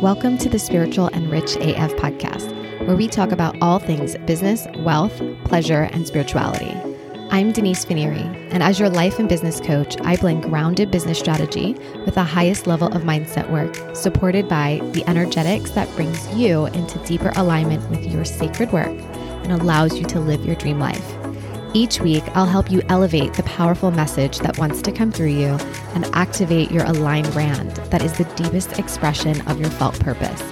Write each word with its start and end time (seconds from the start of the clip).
Welcome 0.00 0.38
to 0.38 0.48
the 0.48 0.58
Spiritual 0.58 1.08
and 1.12 1.30
Rich 1.30 1.56
AF 1.56 1.92
podcast, 1.96 2.50
where 2.86 2.96
we 2.96 3.06
talk 3.06 3.32
about 3.32 3.54
all 3.60 3.78
things 3.78 4.16
business, 4.24 4.66
wealth, 4.78 5.20
pleasure, 5.44 5.90
and 5.92 6.06
spirituality. 6.06 6.74
I'm 7.28 7.52
Denise 7.52 7.84
Finieri, 7.84 8.24
and 8.50 8.62
as 8.62 8.80
your 8.80 8.88
life 8.88 9.18
and 9.18 9.28
business 9.28 9.60
coach, 9.60 10.00
I 10.00 10.16
blend 10.16 10.44
grounded 10.44 10.90
business 10.90 11.18
strategy 11.18 11.74
with 12.06 12.14
the 12.14 12.24
highest 12.24 12.66
level 12.66 12.88
of 12.88 13.02
mindset 13.02 13.50
work, 13.50 13.94
supported 13.94 14.48
by 14.48 14.80
the 14.92 15.06
energetics 15.06 15.72
that 15.72 15.94
brings 15.96 16.26
you 16.34 16.64
into 16.64 16.98
deeper 17.00 17.32
alignment 17.36 17.86
with 17.90 18.10
your 18.10 18.24
sacred 18.24 18.72
work 18.72 18.88
and 18.88 19.52
allows 19.52 19.98
you 19.98 20.06
to 20.06 20.18
live 20.18 20.46
your 20.46 20.56
dream 20.56 20.78
life. 20.78 21.19
Each 21.72 22.00
week, 22.00 22.24
I'll 22.34 22.46
help 22.46 22.68
you 22.68 22.82
elevate 22.88 23.34
the 23.34 23.44
powerful 23.44 23.92
message 23.92 24.40
that 24.40 24.58
wants 24.58 24.82
to 24.82 24.90
come 24.90 25.12
through 25.12 25.28
you 25.28 25.56
and 25.94 26.04
activate 26.14 26.72
your 26.72 26.84
aligned 26.84 27.32
brand 27.32 27.70
that 27.90 28.02
is 28.02 28.12
the 28.14 28.24
deepest 28.34 28.76
expression 28.76 29.40
of 29.48 29.60
your 29.60 29.70
felt 29.70 29.98
purpose. 30.00 30.42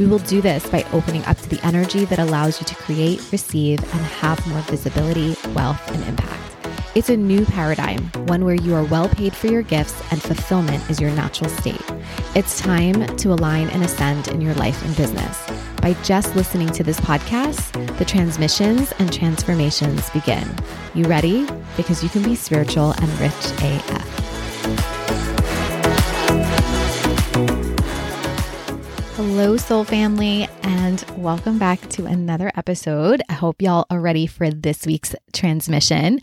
We 0.00 0.06
will 0.06 0.18
do 0.18 0.40
this 0.40 0.68
by 0.68 0.84
opening 0.92 1.24
up 1.26 1.38
to 1.38 1.48
the 1.48 1.64
energy 1.64 2.04
that 2.06 2.18
allows 2.18 2.60
you 2.60 2.66
to 2.66 2.74
create, 2.74 3.20
receive, 3.30 3.80
and 3.80 4.00
have 4.02 4.44
more 4.48 4.62
visibility, 4.62 5.36
wealth, 5.54 5.80
and 5.92 6.02
impact. 6.08 6.40
It's 6.96 7.08
a 7.08 7.16
new 7.16 7.44
paradigm, 7.44 8.08
one 8.26 8.44
where 8.44 8.56
you 8.56 8.74
are 8.74 8.84
well 8.84 9.08
paid 9.08 9.32
for 9.32 9.46
your 9.46 9.62
gifts 9.62 10.00
and 10.10 10.20
fulfillment 10.20 10.90
is 10.90 11.00
your 11.00 11.10
natural 11.12 11.50
state. 11.50 11.82
It's 12.34 12.58
time 12.58 13.06
to 13.18 13.32
align 13.32 13.68
and 13.70 13.84
ascend 13.84 14.26
in 14.26 14.40
your 14.40 14.54
life 14.54 14.84
and 14.84 14.96
business. 14.96 15.38
By 15.84 15.92
just 16.02 16.34
listening 16.34 16.68
to 16.68 16.82
this 16.82 16.98
podcast, 16.98 17.98
the 17.98 18.06
transmissions 18.06 18.90
and 18.92 19.12
transformations 19.12 20.08
begin. 20.08 20.48
You 20.94 21.04
ready? 21.04 21.46
Because 21.76 22.02
you 22.02 22.08
can 22.08 22.22
be 22.22 22.34
spiritual 22.36 22.92
and 22.92 23.20
rich 23.20 23.34
AF. 23.60 24.08
Hello, 29.16 29.58
soul 29.58 29.84
family, 29.84 30.48
and 30.62 31.04
welcome 31.18 31.58
back 31.58 31.86
to 31.90 32.06
another 32.06 32.50
episode. 32.56 33.20
I 33.28 33.34
hope 33.34 33.60
y'all 33.60 33.84
are 33.90 34.00
ready 34.00 34.26
for 34.26 34.50
this 34.50 34.86
week's 34.86 35.14
transmission. 35.34 36.20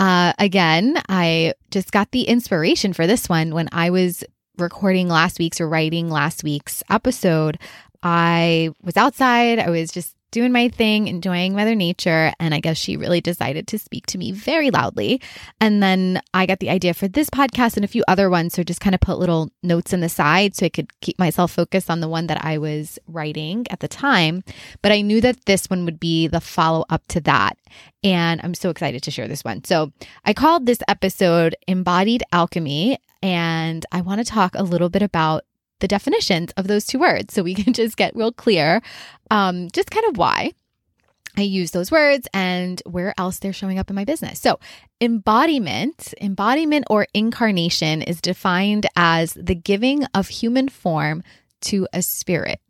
Uh, 0.00 0.32
again, 0.40 1.00
I 1.08 1.54
just 1.70 1.92
got 1.92 2.10
the 2.10 2.24
inspiration 2.24 2.92
for 2.92 3.06
this 3.06 3.28
one 3.28 3.54
when 3.54 3.68
I 3.70 3.90
was 3.90 4.24
recording 4.58 5.08
last 5.08 5.38
week's 5.38 5.60
or 5.60 5.68
writing 5.68 6.10
last 6.10 6.42
week's 6.42 6.82
episode. 6.90 7.58
I 8.02 8.70
was 8.82 8.96
outside. 8.96 9.58
I 9.58 9.70
was 9.70 9.90
just 9.90 10.14
doing 10.30 10.52
my 10.52 10.68
thing, 10.68 11.08
enjoying 11.08 11.54
Mother 11.54 11.74
Nature. 11.74 12.32
And 12.38 12.54
I 12.54 12.60
guess 12.60 12.76
she 12.76 12.96
really 12.96 13.20
decided 13.20 13.66
to 13.68 13.78
speak 13.78 14.06
to 14.06 14.18
me 14.18 14.32
very 14.32 14.70
loudly. 14.70 15.22
And 15.60 15.82
then 15.82 16.20
I 16.34 16.46
got 16.46 16.60
the 16.60 16.70
idea 16.70 16.94
for 16.94 17.08
this 17.08 17.30
podcast 17.30 17.76
and 17.76 17.84
a 17.84 17.88
few 17.88 18.04
other 18.08 18.28
ones. 18.28 18.52
So 18.52 18.62
just 18.62 18.80
kind 18.80 18.94
of 18.94 19.00
put 19.00 19.18
little 19.18 19.50
notes 19.62 19.92
in 19.92 20.00
the 20.00 20.08
side 20.08 20.54
so 20.54 20.66
I 20.66 20.68
could 20.68 21.00
keep 21.00 21.18
myself 21.18 21.52
focused 21.52 21.90
on 21.90 22.00
the 22.00 22.08
one 22.08 22.26
that 22.26 22.44
I 22.44 22.58
was 22.58 22.98
writing 23.06 23.66
at 23.70 23.80
the 23.80 23.88
time. 23.88 24.44
But 24.82 24.92
I 24.92 25.00
knew 25.00 25.20
that 25.22 25.46
this 25.46 25.70
one 25.70 25.84
would 25.86 25.98
be 25.98 26.26
the 26.26 26.40
follow 26.40 26.84
up 26.90 27.02
to 27.08 27.20
that. 27.22 27.56
And 28.04 28.40
I'm 28.44 28.54
so 28.54 28.70
excited 28.70 29.02
to 29.04 29.10
share 29.10 29.28
this 29.28 29.44
one. 29.44 29.64
So 29.64 29.92
I 30.24 30.34
called 30.34 30.66
this 30.66 30.80
episode 30.88 31.56
Embodied 31.66 32.22
Alchemy. 32.32 32.98
And 33.22 33.84
I 33.90 34.02
want 34.02 34.20
to 34.20 34.30
talk 34.30 34.54
a 34.54 34.62
little 34.62 34.88
bit 34.88 35.02
about 35.02 35.44
the 35.80 35.88
definitions 35.88 36.52
of 36.56 36.66
those 36.66 36.86
two 36.86 36.98
words 36.98 37.34
so 37.34 37.42
we 37.42 37.54
can 37.62 37.72
just 37.72 37.96
get 37.96 38.14
real 38.16 38.32
clear 38.32 38.82
um, 39.30 39.68
just 39.72 39.90
kind 39.90 40.06
of 40.06 40.16
why 40.16 40.52
I 41.36 41.42
use 41.42 41.70
those 41.70 41.92
words 41.92 42.26
and 42.34 42.82
where 42.84 43.14
else 43.16 43.38
they're 43.38 43.52
showing 43.52 43.78
up 43.78 43.90
in 43.90 43.94
my 43.94 44.04
business. 44.04 44.40
So, 44.40 44.58
embodiment, 45.00 46.12
embodiment 46.20 46.86
or 46.90 47.06
incarnation 47.14 48.02
is 48.02 48.20
defined 48.20 48.86
as 48.96 49.34
the 49.34 49.54
giving 49.54 50.04
of 50.14 50.26
human 50.26 50.68
form 50.68 51.22
to 51.60 51.86
a 51.92 52.02
spirit 52.02 52.60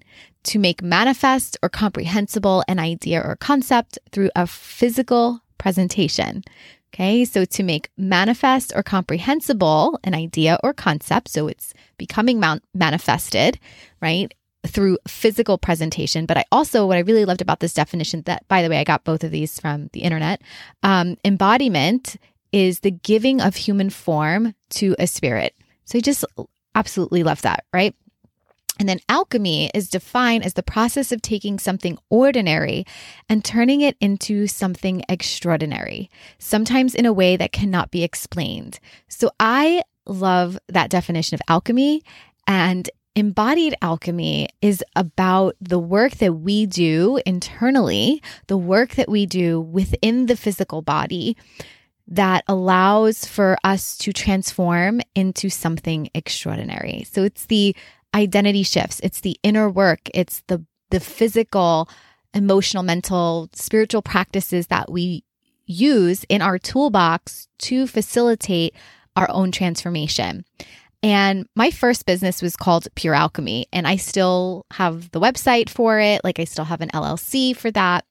to 0.45 0.59
make 0.59 0.83
manifest 0.83 1.57
or 1.63 1.71
comprehensible 1.71 2.63
an 2.69 2.79
idea 2.79 3.23
or 3.23 3.37
concept 3.37 3.99
through 4.13 4.31
a 4.37 4.47
physical 4.47 5.41
presentation. 5.57 6.45
Okay, 6.95 7.25
so 7.25 7.45
to 7.45 7.63
make 7.63 7.91
manifest 7.97 8.73
or 8.75 8.83
comprehensible 8.83 10.01
an 10.05 10.15
idea 10.15 10.59
or 10.63 10.73
concept, 10.73 11.29
so 11.29 11.47
it's 11.47 11.75
becoming 11.99 12.43
manifested, 12.75 13.59
right, 14.01 14.33
through 14.67 14.99
physical 15.07 15.59
presentation. 15.59 16.27
But 16.27 16.39
I 16.39 16.45
also, 16.51 16.87
what 16.87 16.97
I 16.97 17.01
really 17.01 17.25
loved 17.25 17.43
about 17.43 17.61
this 17.61 17.75
definition, 17.75 18.23
that 18.23 18.47
by 18.49 18.63
the 18.63 18.71
way, 18.71 18.79
I 18.79 18.85
got 18.85 19.05
both 19.05 19.23
of 19.23 19.31
these 19.31 19.61
from 19.61 19.91
the 19.93 20.01
internet, 20.01 20.41
um, 20.83 21.17
embodiment 21.25 22.17
is 22.53 22.81
the 22.81 22.91
giving 22.91 23.41
of 23.41 23.55
human 23.55 23.91
form 23.91 24.55
to 24.71 24.97
a 24.99 25.07
spirit. 25.07 25.55
So 25.85 25.99
I 25.99 26.01
just 26.01 26.25
absolutely 26.75 27.23
love 27.23 27.43
that, 27.43 27.65
right? 27.73 27.95
And 28.79 28.89
then 28.89 29.01
alchemy 29.09 29.71
is 29.75 29.89
defined 29.89 30.45
as 30.45 30.55
the 30.55 30.63
process 30.63 31.11
of 31.13 31.21
taking 31.21 31.59
something 31.59 31.99
ordinary 32.11 32.85
and 33.29 33.45
turning 33.45 33.81
it 33.81 33.97
into 34.01 34.47
something 34.47 35.03
extraordinary, 35.09 36.11
sometimes 36.39 36.95
in 36.95 37.07
a 37.07 37.13
way 37.13 37.37
that 37.37 37.53
cannot 37.53 37.91
be 37.91 38.05
explained. 38.05 38.79
So 39.09 39.31
I 39.41 39.83
love 40.07 40.59
that 40.69 40.91
definition 40.91 41.35
of 41.35 41.43
alchemy. 41.49 42.03
And 42.47 42.89
embodied 43.15 43.75
alchemy 43.83 44.49
is 44.63 44.83
about 44.95 45.57
the 45.61 45.79
work 45.79 46.13
that 46.13 46.35
we 46.35 46.67
do 46.67 47.21
internally, 47.27 48.23
the 48.47 48.57
work 48.57 48.95
that 48.95 49.09
we 49.09 49.27
do 49.27 49.61
within 49.61 50.27
the 50.27 50.37
physical 50.37 50.83
body 50.83 51.37
that 52.07 52.43
allows 52.49 53.27
for 53.27 53.59
us 53.65 53.99
to 53.99 54.13
transform 54.13 55.01
into 55.15 55.51
something 55.51 56.09
extraordinary. 56.15 57.05
So 57.11 57.23
it's 57.23 57.47
the 57.47 57.77
identity 58.15 58.63
shifts, 58.63 59.01
it's 59.03 59.21
the 59.21 59.37
inner 59.43 59.69
work, 59.69 60.01
it's 60.15 60.43
the 60.47 60.65
the 60.91 61.01
physical, 61.01 61.89
emotional, 62.33 62.83
mental, 62.83 63.51
spiritual 63.53 64.03
practices 64.03 64.69
that 64.69 64.91
we 64.91 65.23
use 65.67 66.25
in 66.29 66.41
our 66.41 66.59
toolbox 66.59 67.49
to 67.59 67.87
facilitate 67.87 68.75
our 69.17 69.31
own 69.31 69.53
transformation. 69.53 70.45
And 71.03 71.47
my 71.55 71.71
first 71.71 72.07
business 72.07 72.43
was 72.43 72.57
called 72.57 72.89
Pure 72.95 73.15
Alchemy, 73.15 73.67
and 73.73 73.87
I 73.87 73.97
still 73.97 74.67
have 74.73 75.11
the 75.13 75.21
website 75.21 75.69
for 75.69 76.01
it. 76.01 76.23
Like, 76.25 76.41
I 76.41 76.45
still 76.45 76.65
have 76.65 76.81
an 76.81 76.91
LLC 76.91 77.55
for 77.55 77.71
that. 77.73 78.05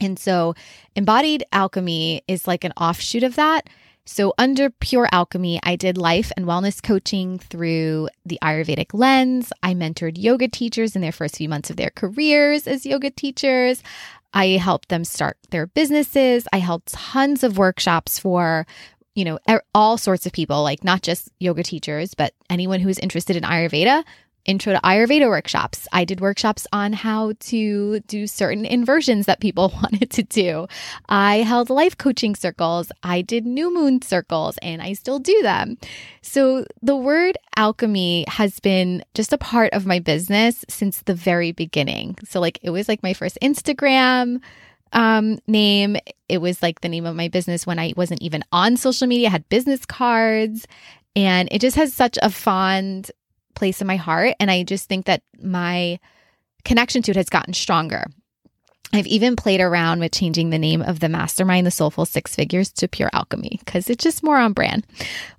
And 0.00 0.18
so, 0.18 0.54
embodied 0.94 1.44
alchemy 1.52 2.22
is 2.28 2.46
like 2.46 2.64
an 2.64 2.72
offshoot 2.76 3.24
of 3.24 3.34
that. 3.36 3.68
So, 4.10 4.32
under 4.38 4.70
Pure 4.70 5.10
Alchemy, 5.12 5.60
I 5.62 5.76
did 5.76 5.98
life 5.98 6.32
and 6.34 6.46
wellness 6.46 6.82
coaching 6.82 7.38
through 7.38 8.08
the 8.24 8.38
Ayurvedic 8.42 8.94
lens. 8.94 9.52
I 9.62 9.74
mentored 9.74 10.16
yoga 10.16 10.48
teachers 10.48 10.96
in 10.96 11.02
their 11.02 11.12
first 11.12 11.36
few 11.36 11.46
months 11.46 11.68
of 11.68 11.76
their 11.76 11.90
careers 11.90 12.66
as 12.66 12.86
yoga 12.86 13.10
teachers. 13.10 13.82
I 14.32 14.46
helped 14.56 14.88
them 14.88 15.04
start 15.04 15.36
their 15.50 15.66
businesses. 15.66 16.48
I 16.54 16.58
held 16.58 16.86
tons 16.86 17.44
of 17.44 17.58
workshops 17.58 18.18
for 18.18 18.66
you 19.14 19.26
know 19.26 19.38
all 19.74 19.98
sorts 19.98 20.24
of 20.24 20.32
people 20.32 20.62
like 20.62 20.82
not 20.82 21.02
just 21.02 21.28
yoga 21.38 21.64
teachers 21.64 22.14
but 22.14 22.32
anyone 22.48 22.78
who 22.78 22.88
is 22.88 23.00
interested 23.00 23.34
in 23.34 23.42
ayurveda 23.42 24.04
intro 24.48 24.72
to 24.72 24.80
Ayurveda 24.80 25.28
workshops. 25.28 25.86
I 25.92 26.04
did 26.04 26.20
workshops 26.20 26.66
on 26.72 26.92
how 26.92 27.34
to 27.40 28.00
do 28.00 28.26
certain 28.26 28.64
inversions 28.64 29.26
that 29.26 29.40
people 29.40 29.68
wanted 29.82 30.10
to 30.10 30.22
do. 30.22 30.66
I 31.08 31.36
held 31.38 31.70
life 31.70 31.96
coaching 31.96 32.34
circles. 32.34 32.90
I 33.02 33.22
did 33.22 33.46
new 33.46 33.72
moon 33.72 34.02
circles 34.02 34.58
and 34.62 34.82
I 34.82 34.94
still 34.94 35.18
do 35.18 35.40
them. 35.42 35.78
So 36.22 36.64
the 36.82 36.96
word 36.96 37.36
alchemy 37.56 38.24
has 38.28 38.58
been 38.58 39.04
just 39.14 39.32
a 39.32 39.38
part 39.38 39.72
of 39.72 39.86
my 39.86 39.98
business 39.98 40.64
since 40.68 41.02
the 41.02 41.14
very 41.14 41.52
beginning. 41.52 42.16
So 42.24 42.40
like 42.40 42.58
it 42.62 42.70
was 42.70 42.88
like 42.88 43.02
my 43.02 43.12
first 43.12 43.38
Instagram 43.42 44.40
um 44.94 45.38
name 45.46 45.98
it 46.30 46.38
was 46.38 46.62
like 46.62 46.80
the 46.80 46.88
name 46.88 47.04
of 47.04 47.14
my 47.14 47.28
business 47.28 47.66
when 47.66 47.78
i 47.78 47.92
wasn't 47.94 48.22
even 48.22 48.42
on 48.52 48.74
social 48.74 49.06
media 49.06 49.28
I 49.28 49.32
had 49.32 49.48
business 49.50 49.84
cards 49.84 50.66
and 51.14 51.48
it 51.50 51.60
just 51.60 51.76
has 51.76 51.92
such 51.92 52.16
a 52.22 52.30
fond 52.30 53.10
place 53.58 53.80
in 53.80 53.86
my 53.86 53.96
heart. 53.96 54.34
And 54.40 54.50
I 54.50 54.62
just 54.62 54.88
think 54.88 55.06
that 55.06 55.22
my 55.42 55.98
connection 56.64 57.02
to 57.02 57.10
it 57.10 57.16
has 57.16 57.28
gotten 57.28 57.52
stronger. 57.52 58.06
I've 58.92 59.06
even 59.06 59.36
played 59.36 59.60
around 59.60 60.00
with 60.00 60.12
changing 60.12 60.48
the 60.48 60.58
name 60.58 60.80
of 60.80 61.00
the 61.00 61.10
mastermind, 61.10 61.66
the 61.66 61.70
Soulful 61.70 62.06
Six 62.06 62.34
Figures, 62.34 62.72
to 62.72 62.88
Pure 62.88 63.10
Alchemy 63.12 63.58
because 63.58 63.90
it's 63.90 64.02
just 64.02 64.22
more 64.22 64.38
on 64.38 64.54
brand. 64.54 64.86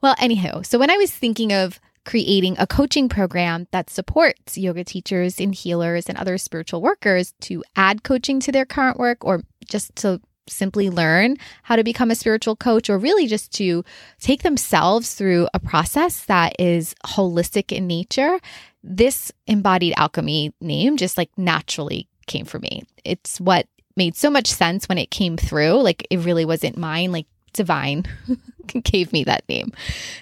Well, 0.01 0.15
anywho, 0.15 0.63
so 0.65 0.77
when 0.77 0.91
I 0.91 0.97
was 0.97 1.11
thinking 1.11 1.51
of 1.51 1.79
creating 2.05 2.55
a 2.59 2.67
coaching 2.67 3.09
program 3.09 3.67
that 3.71 3.89
supports 3.89 4.57
yoga 4.57 4.83
teachers 4.83 5.39
and 5.39 5.53
healers 5.53 6.07
and 6.07 6.17
other 6.17 6.37
spiritual 6.37 6.81
workers 6.81 7.33
to 7.41 7.63
add 7.75 8.03
coaching 8.03 8.39
to 8.39 8.51
their 8.51 8.65
current 8.65 8.97
work 8.97 9.23
or 9.25 9.41
just 9.65 9.95
to 9.95 10.21
simply 10.49 10.89
learn 10.89 11.37
how 11.63 11.75
to 11.75 11.83
become 11.83 12.11
a 12.11 12.15
spiritual 12.15 12.55
coach 12.55 12.89
or 12.89 12.97
really 12.97 13.27
just 13.27 13.53
to 13.53 13.83
take 14.19 14.43
themselves 14.43 15.13
through 15.13 15.47
a 15.53 15.59
process 15.59 16.25
that 16.25 16.55
is 16.59 16.95
holistic 17.05 17.71
in 17.71 17.87
nature, 17.87 18.39
this 18.83 19.31
embodied 19.47 19.93
alchemy 19.97 20.53
name 20.61 20.97
just 20.97 21.17
like 21.17 21.29
naturally 21.37 22.07
came 22.27 22.45
for 22.45 22.59
me. 22.59 22.83
It's 23.03 23.39
what 23.39 23.67
made 23.95 24.15
so 24.15 24.29
much 24.29 24.47
sense 24.47 24.87
when 24.87 24.97
it 24.97 25.11
came 25.11 25.37
through. 25.37 25.81
Like 25.81 26.07
it 26.09 26.19
really 26.19 26.45
wasn't 26.45 26.77
mine, 26.77 27.11
like 27.11 27.27
divine 27.53 28.05
gave 28.83 29.11
me 29.11 29.23
that 29.25 29.43
name. 29.49 29.71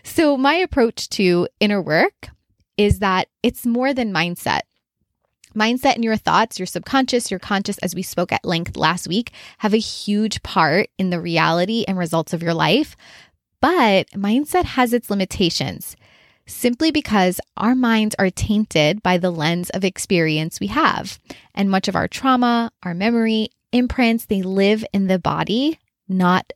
So 0.03 0.37
my 0.37 0.55
approach 0.55 1.09
to 1.09 1.47
inner 1.59 1.81
work 1.81 2.29
is 2.77 2.99
that 2.99 3.27
it's 3.43 3.65
more 3.65 3.93
than 3.93 4.13
mindset. 4.13 4.61
Mindset 5.57 5.95
and 5.95 6.03
your 6.03 6.17
thoughts, 6.17 6.59
your 6.59 6.67
subconscious, 6.67 7.31
your 7.31 7.39
conscious, 7.39 7.77
as 7.79 7.95
we 7.95 8.03
spoke 8.03 8.31
at 8.31 8.45
length 8.45 8.77
last 8.77 9.07
week, 9.07 9.31
have 9.57 9.73
a 9.73 9.77
huge 9.77 10.43
part 10.43 10.89
in 10.97 11.09
the 11.09 11.19
reality 11.19 11.83
and 11.87 11.97
results 11.97 12.33
of 12.33 12.43
your 12.43 12.53
life. 12.53 12.95
But 13.59 14.11
mindset 14.11 14.65
has 14.65 14.93
its 14.93 15.09
limitations 15.09 15.95
simply 16.45 16.91
because 16.91 17.41
our 17.57 17.75
minds 17.75 18.15
are 18.17 18.29
tainted 18.29 19.03
by 19.03 19.17
the 19.17 19.31
lens 19.31 19.69
of 19.71 19.83
experience 19.83 20.59
we 20.59 20.67
have. 20.67 21.19
And 21.53 21.69
much 21.69 21.87
of 21.87 21.95
our 21.95 22.07
trauma, 22.07 22.71
our 22.83 22.93
memory, 22.93 23.49
imprints, 23.71 24.25
they 24.25 24.41
live 24.41 24.85
in 24.93 25.07
the 25.07 25.19
body, 25.19 25.79
not 26.07 26.53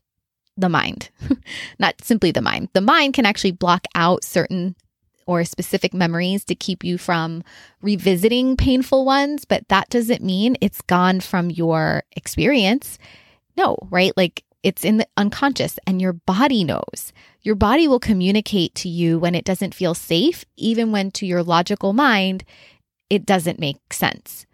the 0.58 0.70
mind, 0.70 1.10
not 1.80 2.04
simply 2.04 2.32
the 2.32 2.42
mind. 2.42 2.70
The 2.74 2.82
mind 2.82 3.14
can 3.14 3.26
actually 3.26 3.52
block 3.52 3.86
out 3.96 4.24
certain 4.24 4.76
or 5.32 5.46
specific 5.46 5.94
memories 5.94 6.44
to 6.44 6.54
keep 6.54 6.84
you 6.84 6.98
from 6.98 7.42
revisiting 7.82 8.58
painful 8.58 9.06
ones, 9.06 9.46
but 9.46 9.66
that 9.70 9.90
doesn't 9.90 10.22
mean 10.22 10.58
it's 10.60 10.82
gone 10.82 11.22
from 11.22 11.50
your 11.50 12.04
experience. 12.18 13.00
No, 13.56 13.78
right? 13.90 14.12
Like 14.18 14.44
it's 14.62 14.84
in 14.84 14.98
the 14.98 15.08
unconscious 15.16 15.80
and 15.88 16.02
your 16.02 16.14
body 16.14 16.66
knows. 16.66 17.14
Your 17.42 17.56
body 17.56 17.88
will 17.88 18.00
communicate 18.00 18.76
to 18.76 18.90
you 18.90 19.18
when 19.18 19.34
it 19.34 19.46
doesn't 19.46 19.74
feel 19.74 19.94
safe, 19.94 20.44
even 20.58 20.92
when 20.92 21.12
to 21.12 21.26
your 21.26 21.44
logical 21.44 21.94
mind, 21.94 22.44
it 23.10 23.26
doesn't 23.26 23.58
make 23.60 23.94
sense. 23.94 24.46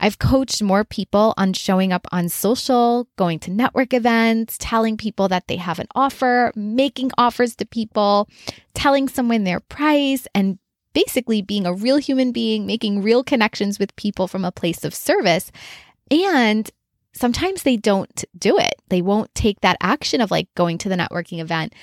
I've 0.00 0.18
coached 0.18 0.62
more 0.62 0.84
people 0.84 1.34
on 1.36 1.52
showing 1.52 1.92
up 1.92 2.06
on 2.12 2.28
social, 2.28 3.08
going 3.16 3.38
to 3.40 3.50
network 3.50 3.94
events, 3.94 4.56
telling 4.58 4.96
people 4.96 5.28
that 5.28 5.46
they 5.48 5.56
have 5.56 5.78
an 5.78 5.88
offer, 5.94 6.52
making 6.54 7.10
offers 7.16 7.56
to 7.56 7.66
people, 7.66 8.28
telling 8.74 9.08
someone 9.08 9.44
their 9.44 9.60
price, 9.60 10.26
and 10.34 10.58
basically 10.92 11.42
being 11.42 11.66
a 11.66 11.74
real 11.74 11.96
human 11.96 12.32
being, 12.32 12.66
making 12.66 13.02
real 13.02 13.24
connections 13.24 13.78
with 13.78 13.94
people 13.96 14.28
from 14.28 14.44
a 14.44 14.52
place 14.52 14.84
of 14.84 14.94
service. 14.94 15.50
And 16.10 16.70
sometimes 17.12 17.62
they 17.62 17.76
don't 17.76 18.24
do 18.38 18.58
it. 18.58 18.74
They 18.88 19.02
won't 19.02 19.34
take 19.34 19.60
that 19.60 19.76
action 19.80 20.20
of 20.20 20.30
like 20.30 20.48
going 20.54 20.78
to 20.78 20.88
the 20.88 20.96
networking 20.96 21.40
event, 21.40 21.74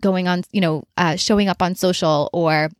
going 0.00 0.28
on, 0.28 0.42
you 0.52 0.60
know, 0.60 0.84
uh, 0.96 1.16
showing 1.16 1.48
up 1.48 1.62
on 1.62 1.74
social 1.74 2.30
or 2.32 2.70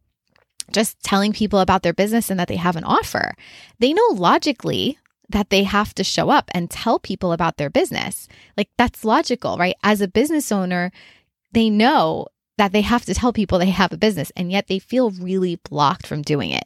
just 0.72 1.02
telling 1.02 1.32
people 1.32 1.60
about 1.60 1.82
their 1.82 1.92
business 1.92 2.30
and 2.30 2.38
that 2.40 2.48
they 2.48 2.56
have 2.56 2.76
an 2.76 2.84
offer. 2.84 3.34
They 3.78 3.92
know 3.92 4.06
logically 4.12 4.98
that 5.28 5.50
they 5.50 5.64
have 5.64 5.94
to 5.94 6.04
show 6.04 6.30
up 6.30 6.50
and 6.52 6.70
tell 6.70 6.98
people 6.98 7.32
about 7.32 7.56
their 7.56 7.70
business. 7.70 8.28
Like 8.56 8.68
that's 8.78 9.04
logical, 9.04 9.56
right? 9.56 9.76
As 9.82 10.00
a 10.00 10.08
business 10.08 10.52
owner, 10.52 10.92
they 11.52 11.70
know 11.70 12.26
that 12.58 12.72
they 12.72 12.80
have 12.80 13.04
to 13.04 13.14
tell 13.14 13.32
people 13.32 13.58
they 13.58 13.70
have 13.70 13.92
a 13.92 13.98
business 13.98 14.32
and 14.36 14.50
yet 14.50 14.68
they 14.68 14.78
feel 14.78 15.10
really 15.10 15.56
blocked 15.68 16.06
from 16.06 16.22
doing 16.22 16.50
it. 16.50 16.64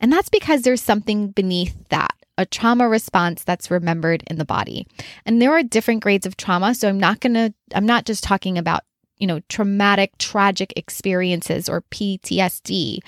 And 0.00 0.12
that's 0.12 0.28
because 0.28 0.62
there's 0.62 0.82
something 0.82 1.28
beneath 1.28 1.74
that 1.88 2.14
a 2.36 2.46
trauma 2.46 2.88
response 2.88 3.44
that's 3.44 3.70
remembered 3.70 4.24
in 4.26 4.38
the 4.38 4.46
body. 4.46 4.86
And 5.26 5.40
there 5.40 5.52
are 5.52 5.62
different 5.62 6.02
grades 6.02 6.24
of 6.24 6.38
trauma. 6.38 6.74
So 6.74 6.88
I'm 6.88 6.98
not 6.98 7.20
going 7.20 7.34
to, 7.34 7.52
I'm 7.74 7.84
not 7.84 8.06
just 8.06 8.24
talking 8.24 8.56
about 8.56 8.82
you 9.20 9.26
know, 9.26 9.40
traumatic, 9.48 10.16
tragic 10.18 10.72
experiences 10.76 11.68
or 11.68 11.82
PTSD. 11.82 12.98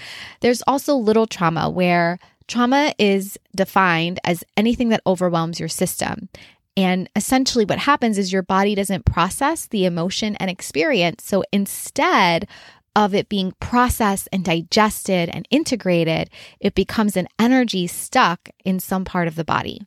There's 0.40 0.62
also 0.66 0.94
little 0.94 1.26
trauma 1.26 1.68
where 1.70 2.18
trauma 2.46 2.94
is 2.98 3.38
defined 3.56 4.20
as 4.24 4.44
anything 4.56 4.90
that 4.90 5.02
overwhelms 5.06 5.58
your 5.58 5.68
system. 5.68 6.28
And 6.76 7.08
essentially, 7.16 7.64
what 7.64 7.78
happens 7.78 8.16
is 8.16 8.32
your 8.32 8.42
body 8.42 8.74
doesn't 8.74 9.04
process 9.04 9.66
the 9.66 9.84
emotion 9.84 10.36
and 10.36 10.50
experience. 10.50 11.24
So 11.24 11.44
instead 11.52 12.48
of 12.94 13.14
it 13.14 13.28
being 13.28 13.52
processed 13.60 14.28
and 14.32 14.44
digested 14.44 15.28
and 15.30 15.46
integrated, 15.50 16.30
it 16.60 16.74
becomes 16.74 17.16
an 17.16 17.28
energy 17.38 17.86
stuck 17.86 18.50
in 18.64 18.80
some 18.80 19.04
part 19.04 19.28
of 19.28 19.34
the 19.34 19.44
body. 19.44 19.80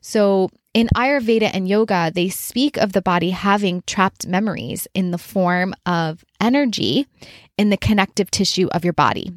So 0.00 0.50
in 0.74 0.88
Ayurveda 0.94 1.50
and 1.52 1.68
yoga, 1.68 2.12
they 2.14 2.28
speak 2.28 2.76
of 2.76 2.92
the 2.92 3.02
body 3.02 3.30
having 3.30 3.82
trapped 3.86 4.26
memories 4.26 4.86
in 4.94 5.10
the 5.10 5.18
form 5.18 5.74
of 5.86 6.24
energy 6.40 7.06
in 7.56 7.70
the 7.70 7.76
connective 7.76 8.30
tissue 8.30 8.68
of 8.72 8.84
your 8.84 8.92
body. 8.92 9.32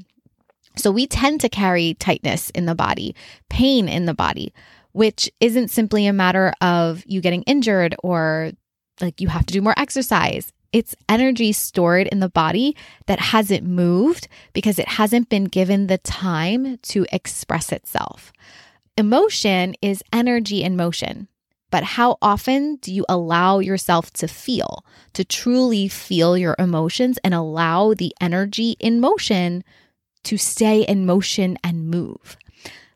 So 0.76 0.92
we 0.92 1.08
tend 1.08 1.42
to 1.42 1.50
carry 1.50 1.94
tightness 1.96 2.50
in 2.52 2.66
the 2.66 2.76
body, 2.76 3.16
pain 3.50 3.88
in 3.88 4.06
the 4.06 4.14
body, 4.14 4.54
which 4.92 5.30
isn't 5.40 5.70
simply 5.70 6.08
a 6.08 6.14
matter 6.14 6.54
of 6.62 7.04
you 7.06 7.22
getting 7.22 7.44
injured 7.44 7.96
or 8.04 8.52
like 9.02 9.22
you 9.22 9.28
have 9.28 9.46
to 9.46 9.54
do 9.54 9.62
more 9.62 9.74
exercise. 9.78 10.52
It's 10.74 10.96
energy 11.08 11.52
stored 11.52 12.08
in 12.08 12.20
the 12.20 12.30
body 12.30 12.76
that 13.06 13.20
hasn't 13.20 13.64
moved 13.64 14.28
because 14.54 14.80
it 14.80 14.88
hasn't 14.88 15.30
been 15.30 15.46
given 15.46 15.86
the 15.86 16.00
time 16.00 16.80
to 16.80 17.06
express 17.12 17.72
itself. 17.72 18.34
Emotion 18.98 19.76
is 19.82 20.04
energy 20.12 20.64
in 20.64 20.76
motion. 20.76 21.28
But 21.70 21.84
how 21.84 22.18
often 22.22 22.76
do 22.78 22.94
you 22.94 23.06
allow 23.10 23.60
yourself 23.60 24.12
to 24.14 24.28
feel, 24.28 24.86
to 25.14 25.24
truly 25.24 25.88
feel 25.88 26.38
your 26.38 26.56
emotions 26.60 27.18
and 27.24 27.34
allow 27.34 27.94
the 27.94 28.14
energy 28.22 28.76
in 28.80 29.00
motion 29.00 29.64
to 30.26 30.38
stay 30.38 30.82
in 30.82 31.06
motion 31.06 31.58
and 31.64 31.90
move? 31.90 32.38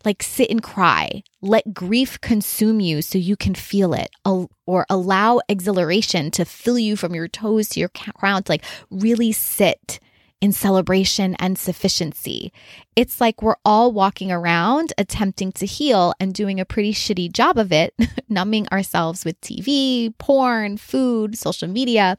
Like 0.05 0.23
sit 0.23 0.49
and 0.49 0.61
cry. 0.61 1.23
Let 1.41 1.73
grief 1.73 2.19
consume 2.21 2.79
you 2.79 3.01
so 3.01 3.17
you 3.17 3.35
can 3.35 3.55
feel 3.55 3.93
it, 3.93 4.09
or 4.25 4.85
allow 4.89 5.41
exhilaration 5.49 6.31
to 6.31 6.45
fill 6.45 6.79
you 6.79 6.95
from 6.95 7.15
your 7.15 7.27
toes 7.27 7.69
to 7.69 7.79
your 7.79 7.89
crown 7.89 8.43
to 8.43 8.51
like 8.51 8.65
really 8.89 9.31
sit 9.31 9.99
in 10.39 10.51
celebration 10.51 11.35
and 11.39 11.57
sufficiency. 11.57 12.51
It's 12.95 13.19
like 13.19 13.41
we're 13.41 13.55
all 13.65 13.91
walking 13.91 14.31
around 14.31 14.93
attempting 14.97 15.51
to 15.53 15.65
heal 15.65 16.13
and 16.19 16.33
doing 16.33 16.59
a 16.59 16.65
pretty 16.65 16.93
shitty 16.93 17.31
job 17.31 17.57
of 17.57 17.71
it, 17.71 17.93
numbing 18.29 18.67
ourselves 18.69 19.25
with 19.25 19.39
TV, 19.41 20.15
porn, 20.17 20.77
food, 20.77 21.37
social 21.37 21.67
media, 21.67 22.17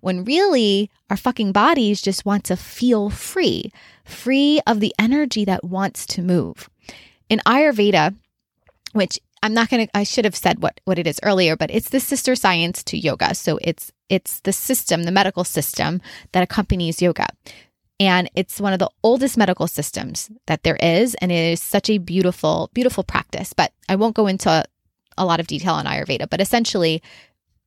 when 0.00 0.24
really 0.24 0.90
our 1.10 1.16
fucking 1.16 1.52
bodies 1.52 2.02
just 2.02 2.24
want 2.24 2.44
to 2.44 2.56
feel 2.56 3.10
free, 3.10 3.70
free 4.04 4.60
of 4.66 4.80
the 4.80 4.94
energy 4.98 5.44
that 5.44 5.64
wants 5.64 6.06
to 6.06 6.22
move. 6.22 6.69
In 7.30 7.38
Ayurveda, 7.46 8.14
which 8.92 9.18
I'm 9.42 9.54
not 9.54 9.70
going 9.70 9.86
to 9.86 9.96
I 9.96 10.02
should 10.02 10.24
have 10.24 10.36
said 10.36 10.62
what 10.62 10.80
what 10.84 10.98
it 10.98 11.06
is 11.06 11.20
earlier, 11.22 11.56
but 11.56 11.70
it's 11.70 11.88
the 11.88 12.00
sister 12.00 12.34
science 12.34 12.82
to 12.84 12.98
yoga. 12.98 13.34
So 13.34 13.58
it's 13.62 13.90
it's 14.08 14.40
the 14.40 14.52
system, 14.52 15.04
the 15.04 15.12
medical 15.12 15.44
system 15.44 16.02
that 16.32 16.42
accompanies 16.42 17.00
yoga. 17.00 17.28
And 17.98 18.30
it's 18.34 18.60
one 18.60 18.72
of 18.72 18.78
the 18.78 18.90
oldest 19.02 19.36
medical 19.36 19.66
systems 19.66 20.30
that 20.46 20.62
there 20.62 20.76
is 20.76 21.14
and 21.16 21.30
it 21.30 21.52
is 21.52 21.62
such 21.62 21.88
a 21.88 21.98
beautiful 21.98 22.70
beautiful 22.74 23.04
practice. 23.04 23.52
But 23.52 23.72
I 23.88 23.96
won't 23.96 24.16
go 24.16 24.26
into 24.26 24.64
a 25.16 25.24
lot 25.24 25.40
of 25.40 25.46
detail 25.46 25.74
on 25.74 25.86
Ayurveda, 25.86 26.28
but 26.28 26.40
essentially 26.40 27.02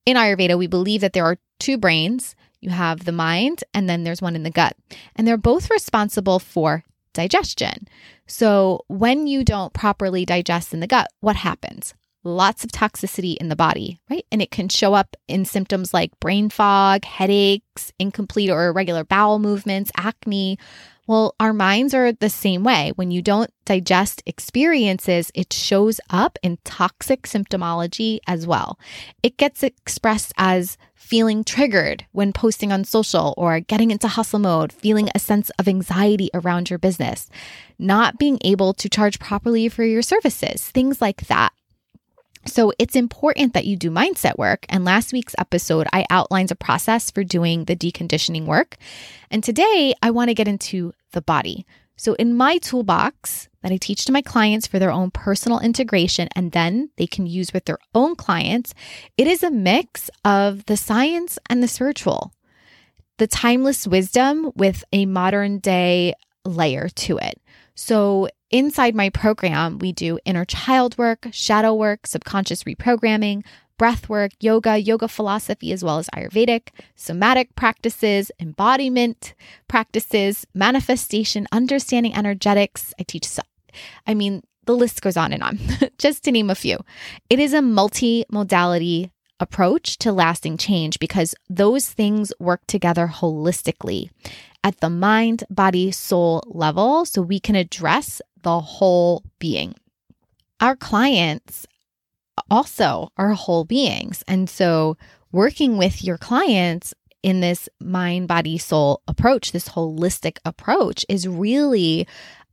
in 0.06 0.18
Ayurveda 0.18 0.58
we 0.58 0.68
believe 0.68 1.02
that 1.02 1.14
there 1.14 1.26
are 1.26 1.38
two 1.60 1.78
brains. 1.78 2.36
You 2.62 2.70
have 2.70 3.06
the 3.06 3.12
mind 3.12 3.64
and 3.74 3.90
then 3.90 4.04
there's 4.04 4.22
one 4.22 4.36
in 4.36 4.44
the 4.44 4.52
gut. 4.52 4.76
And 5.16 5.28
they're 5.28 5.38
both 5.38 5.72
responsible 5.72 6.40
for 6.40 6.84
digestion. 7.14 7.88
So, 8.28 8.84
when 8.88 9.28
you 9.28 9.44
don't 9.44 9.74
properly 9.74 10.26
digest 10.26 10.74
in 10.74 10.80
the 10.80 10.88
gut, 10.88 11.08
what 11.20 11.36
happens? 11.36 11.94
Lots 12.24 12.64
of 12.64 12.72
toxicity 12.72 13.36
in 13.36 13.50
the 13.50 13.56
body, 13.56 14.00
right? 14.10 14.26
And 14.32 14.42
it 14.42 14.50
can 14.50 14.70
show 14.70 14.94
up 14.94 15.18
in 15.28 15.44
symptoms 15.44 15.94
like 15.94 16.18
brain 16.22 16.50
fog, 16.50 17.04
headaches, 17.04 17.92
incomplete 18.00 18.50
or 18.50 18.68
irregular 18.68 19.04
bowel 19.04 19.40
movements, 19.40 19.92
acne. 19.98 20.58
Well, 21.06 21.36
our 21.38 21.52
minds 21.52 21.94
are 21.94 22.14
the 22.14 22.30
same 22.30 22.64
way. 22.64 22.94
When 22.96 23.12
you 23.12 23.22
don't 23.22 23.52
digest 23.66 24.24
experiences, 24.26 25.32
it 25.36 25.52
shows 25.52 26.00
up 26.10 26.40
in 26.42 26.60
toxic 26.64 27.24
symptomology 27.24 28.20
as 28.26 28.48
well. 28.48 28.80
It 29.22 29.36
gets 29.36 29.64
expressed 29.64 30.32
as 30.38 30.78
feeling 30.96 31.44
triggered 31.44 32.06
when 32.14 32.32
posting 32.32 32.72
on 32.72 32.86
social 32.86 33.34
or 33.36 33.60
getting 33.60 33.92
into 33.92 34.08
hustle 34.08 34.40
mode, 34.40 34.72
feeling 34.72 35.10
a 35.14 35.20
sense 35.20 35.50
of 35.60 35.68
anxiety 35.68 36.30
around 36.34 36.70
your 36.70 36.80
business, 36.80 37.30
not 37.78 38.18
being 38.18 38.38
able 38.42 38.74
to 38.76 38.88
charge 38.88 39.20
properly 39.20 39.68
for 39.68 39.84
your 39.84 40.02
services, 40.02 40.70
things 40.70 41.02
like 41.02 41.28
that. 41.28 41.52
So 42.46 42.74
it's 42.78 42.96
important 42.96 43.54
that 43.54 43.66
you 43.66 43.78
do 43.78 43.90
mindset 43.90 44.38
work. 44.38 44.66
And 44.70 44.84
last 44.84 45.14
week's 45.14 45.36
episode, 45.38 45.88
I 45.94 46.06
outlined 46.10 46.52
a 46.52 46.56
process 46.56 47.10
for 47.10 47.24
doing 47.24 47.66
the 47.66 47.76
deconditioning 47.76 48.46
work. 48.46 48.78
And 49.32 49.44
today 49.44 49.94
I 50.02 50.12
want 50.12 50.30
to 50.30 50.34
get 50.34 50.48
into 50.48 50.94
the 51.12 51.22
body. 51.22 51.66
So 51.96 52.14
in 52.16 52.36
my 52.36 52.58
toolbox 52.58 53.50
that 53.62 53.72
I 53.72 53.78
teach 53.78 54.06
to 54.06 54.12
my 54.12 54.22
clients 54.22 54.68
for 54.68 54.80
their 54.80 54.92
own 54.92 55.12
personal 55.12 55.60
integration 55.60 56.28
and 56.36 56.52
then 56.52 56.90
they 56.98 57.08
can 57.08 57.26
use 57.26 57.54
with 57.54 57.66
their 57.66 57.78
own 57.96 58.16
clients, 58.16 58.74
it 59.18 59.28
is 59.28 59.44
a 59.44 59.52
mix 59.52 60.10
of 60.26 60.66
the 60.66 60.76
science 60.76 61.40
and 61.50 61.64
the 61.64 61.68
spiritual, 61.68 62.34
the 63.20 63.28
timeless 63.28 63.88
wisdom 63.88 64.52
with 64.56 64.84
a 64.92 65.06
modern 65.06 65.60
day 65.60 66.14
layer 66.46 66.90
to 66.90 67.18
it. 67.20 67.40
So 67.76 68.28
Inside 68.54 68.94
my 68.94 69.10
program, 69.10 69.80
we 69.80 69.92
do 69.92 70.20
inner 70.26 70.46
child 70.46 70.96
work, 70.96 71.26
shadow 71.32 71.74
work, 71.74 72.06
subconscious 72.06 72.66
reprogramming, 72.66 73.44
breath 73.80 74.08
work, 74.08 74.32
yoga, 74.42 74.78
yoga 74.78 75.08
philosophy, 75.08 75.72
as 75.72 75.84
well 75.84 75.98
as 75.98 76.08
Ayurvedic, 76.16 76.68
somatic 76.96 77.56
practices, 77.56 78.32
embodiment 78.40 79.34
practices, 79.68 80.46
manifestation, 80.54 81.48
understanding 81.52 82.14
energetics. 82.14 82.94
I 83.00 83.04
teach, 83.08 83.28
I 84.06 84.14
mean, 84.14 84.44
the 84.68 84.76
list 84.76 85.02
goes 85.02 85.18
on 85.18 85.34
and 85.34 85.42
on, 85.42 85.58
just 85.98 86.24
to 86.26 86.32
name 86.32 86.52
a 86.52 86.56
few. 86.56 86.78
It 87.32 87.40
is 87.40 87.54
a 87.54 87.62
multi 87.64 88.24
modality 88.30 89.10
approach 89.40 89.98
to 89.98 90.14
lasting 90.14 90.58
change 90.58 91.00
because 91.00 91.34
those 91.50 91.90
things 91.90 92.32
work 92.40 92.62
together 92.68 93.12
holistically 93.12 94.12
at 94.64 94.80
the 94.80 94.92
mind, 94.92 95.44
body, 95.50 95.92
soul 95.92 96.44
level 96.48 97.04
so 97.04 97.22
we 97.22 97.40
can 97.40 97.56
address 97.56 98.22
the 98.44 98.60
whole 98.60 99.24
being. 99.40 99.76
Our 100.60 100.76
clients 100.76 101.66
also 102.50 103.10
are 103.18 103.34
whole 103.34 103.66
beings. 103.66 104.24
And 104.28 104.50
so, 104.50 104.98
working 105.32 105.78
with 105.78 106.04
your 106.04 106.18
clients 106.18 106.94
in 107.22 107.40
this 107.40 107.70
mind, 107.80 108.28
body, 108.28 108.58
soul 108.58 109.02
approach, 109.08 109.52
this 109.52 109.70
holistic 109.70 110.38
approach, 110.46 111.06
is 111.10 111.28
really 111.28 112.08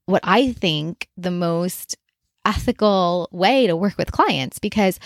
what 0.06 0.22
I 0.24 0.52
think 0.52 1.08
the 1.16 1.30
most 1.30 1.96
ethical 2.44 3.28
way 3.32 3.66
to 3.66 3.76
work 3.76 3.98
with 3.98 4.12
clients 4.12 4.58
because 4.58 4.98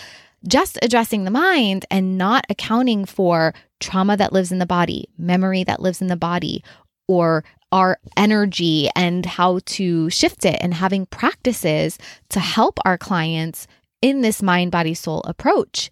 just 0.47 0.77
addressing 0.81 1.23
the 1.23 1.31
mind 1.31 1.85
and 1.89 2.17
not 2.17 2.45
accounting 2.49 3.05
for 3.05 3.53
trauma 3.79 4.15
that 4.17 4.33
lives 4.33 4.51
in 4.51 4.59
the 4.59 4.65
body, 4.65 5.09
memory 5.17 5.63
that 5.63 5.81
lives 5.81 6.01
in 6.01 6.07
the 6.07 6.15
body, 6.15 6.63
or 7.07 7.43
our 7.75 7.99
energy 8.15 8.87
and 8.95 9.25
how 9.25 9.59
to 9.65 10.09
shift 10.09 10.45
it, 10.45 10.57
and 10.61 10.73
having 10.73 11.05
practices 11.07 11.97
to 12.29 12.39
help 12.39 12.79
our 12.85 12.97
clients 12.97 13.67
in 14.01 14.21
this 14.21 14.41
mind, 14.41 14.71
body, 14.71 14.93
soul 14.93 15.21
approach 15.23 15.91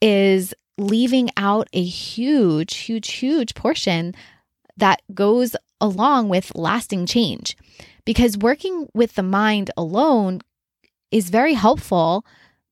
is 0.00 0.54
leaving 0.78 1.28
out 1.36 1.66
a 1.72 1.82
huge, 1.82 2.76
huge, 2.76 3.10
huge 3.10 3.52
portion 3.56 4.14
that 4.76 5.02
goes 5.12 5.56
along 5.80 6.28
with 6.28 6.54
lasting 6.54 7.04
change. 7.04 7.56
Because 8.04 8.38
working 8.38 8.86
with 8.94 9.16
the 9.16 9.22
mind 9.24 9.72
alone 9.76 10.40
is 11.10 11.30
very 11.30 11.54
helpful. 11.54 12.24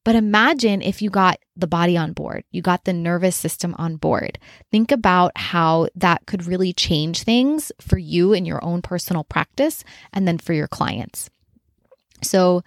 But 0.04 0.14
imagine 0.14 0.82
if 0.82 1.02
you 1.02 1.10
got 1.10 1.38
the 1.56 1.66
body 1.66 1.96
on 1.96 2.12
board, 2.12 2.44
you 2.50 2.62
got 2.62 2.84
the 2.84 2.92
nervous 2.92 3.36
system 3.36 3.74
on 3.78 3.96
board. 3.96 4.38
Think 4.70 4.90
about 4.90 5.32
how 5.36 5.88
that 5.94 6.26
could 6.26 6.46
really 6.46 6.72
change 6.72 7.22
things 7.22 7.70
for 7.80 7.98
you 7.98 8.32
in 8.32 8.46
your 8.46 8.64
own 8.64 8.82
personal 8.82 9.24
practice 9.24 9.84
and 10.12 10.26
then 10.26 10.38
for 10.38 10.52
your 10.54 10.68
clients. 10.68 11.28
So, 12.22 12.62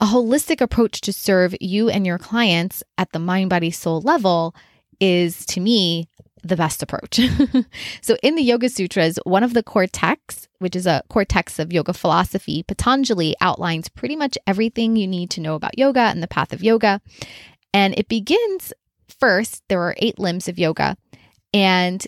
a 0.00 0.06
holistic 0.06 0.60
approach 0.60 1.00
to 1.02 1.12
serve 1.12 1.56
you 1.60 1.88
and 1.88 2.06
your 2.06 2.18
clients 2.18 2.84
at 2.98 3.10
the 3.12 3.18
mind, 3.18 3.50
body, 3.50 3.70
soul 3.70 4.00
level 4.00 4.54
is 5.00 5.44
to 5.46 5.60
me 5.60 6.08
the 6.44 6.56
best 6.56 6.82
approach. 6.82 7.20
so, 8.00 8.16
in 8.22 8.36
the 8.36 8.42
Yoga 8.42 8.68
Sutras, 8.68 9.18
one 9.24 9.42
of 9.42 9.54
the 9.54 9.62
core 9.62 9.86
texts, 9.86 10.48
which 10.58 10.76
is 10.76 10.86
a 10.86 11.02
core 11.08 11.24
text 11.24 11.58
of 11.58 11.72
yoga 11.72 11.92
philosophy, 11.92 12.62
Patanjali 12.62 13.34
outlines 13.40 13.88
pretty 13.88 14.16
much 14.16 14.38
everything 14.46 14.96
you 14.96 15.06
need 15.06 15.30
to 15.30 15.40
know 15.40 15.54
about 15.54 15.78
yoga 15.78 16.00
and 16.00 16.22
the 16.22 16.28
path 16.28 16.52
of 16.52 16.62
yoga. 16.62 17.00
And 17.72 17.94
it 17.98 18.08
begins 18.08 18.72
first, 19.20 19.62
there 19.68 19.82
are 19.82 19.94
eight 19.98 20.18
limbs 20.18 20.48
of 20.48 20.58
yoga. 20.58 20.96
And 21.52 22.06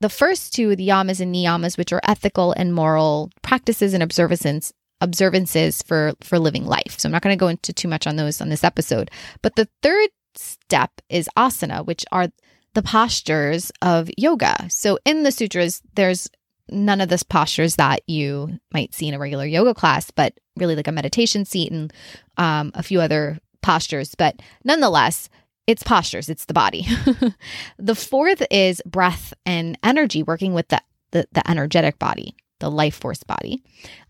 the 0.00 0.08
first 0.08 0.52
two, 0.54 0.76
the 0.76 0.88
yamas 0.88 1.20
and 1.20 1.34
niyamas, 1.34 1.78
which 1.78 1.92
are 1.92 2.00
ethical 2.04 2.52
and 2.52 2.74
moral 2.74 3.30
practices 3.42 3.94
and 3.94 4.02
observances, 4.02 4.72
observances 5.00 5.82
for 5.82 6.12
for 6.22 6.38
living 6.38 6.66
life. 6.66 6.98
So 6.98 7.08
I'm 7.08 7.12
not 7.12 7.22
going 7.22 7.36
to 7.36 7.40
go 7.40 7.48
into 7.48 7.72
too 7.72 7.88
much 7.88 8.06
on 8.06 8.16
those 8.16 8.40
on 8.40 8.48
this 8.48 8.64
episode. 8.64 9.10
But 9.42 9.56
the 9.56 9.68
third 9.82 10.10
step 10.34 10.90
is 11.08 11.28
asana, 11.36 11.84
which 11.84 12.04
are 12.12 12.28
the 12.74 12.82
postures 12.82 13.72
of 13.80 14.10
yoga. 14.18 14.68
So 14.68 14.98
in 15.04 15.22
the 15.22 15.32
sutras, 15.32 15.80
there's 15.94 16.28
none 16.70 17.00
of 17.00 17.08
this 17.08 17.22
postures 17.22 17.76
that 17.76 18.00
you 18.06 18.58
might 18.72 18.94
see 18.94 19.08
in 19.08 19.14
a 19.14 19.18
regular 19.18 19.46
yoga 19.46 19.72
class, 19.72 20.10
but 20.10 20.34
really 20.56 20.76
like 20.76 20.88
a 20.88 20.92
meditation 20.92 21.44
seat 21.44 21.72
and 21.72 21.92
um, 22.36 22.72
a 22.74 22.82
few 22.82 23.00
other 23.00 23.38
postures. 23.66 24.14
But 24.14 24.40
nonetheless, 24.64 25.28
it's 25.66 25.82
postures, 25.82 26.28
it's 26.28 26.44
the 26.44 26.54
body. 26.54 26.86
the 27.78 27.96
fourth 27.96 28.42
is 28.48 28.80
breath 28.86 29.34
and 29.44 29.76
energy, 29.82 30.22
working 30.22 30.54
with 30.54 30.68
the, 30.68 30.80
the, 31.10 31.26
the 31.32 31.48
energetic 31.50 31.98
body 31.98 32.36
the 32.58 32.70
life 32.70 32.94
force 32.94 33.22
body. 33.22 33.62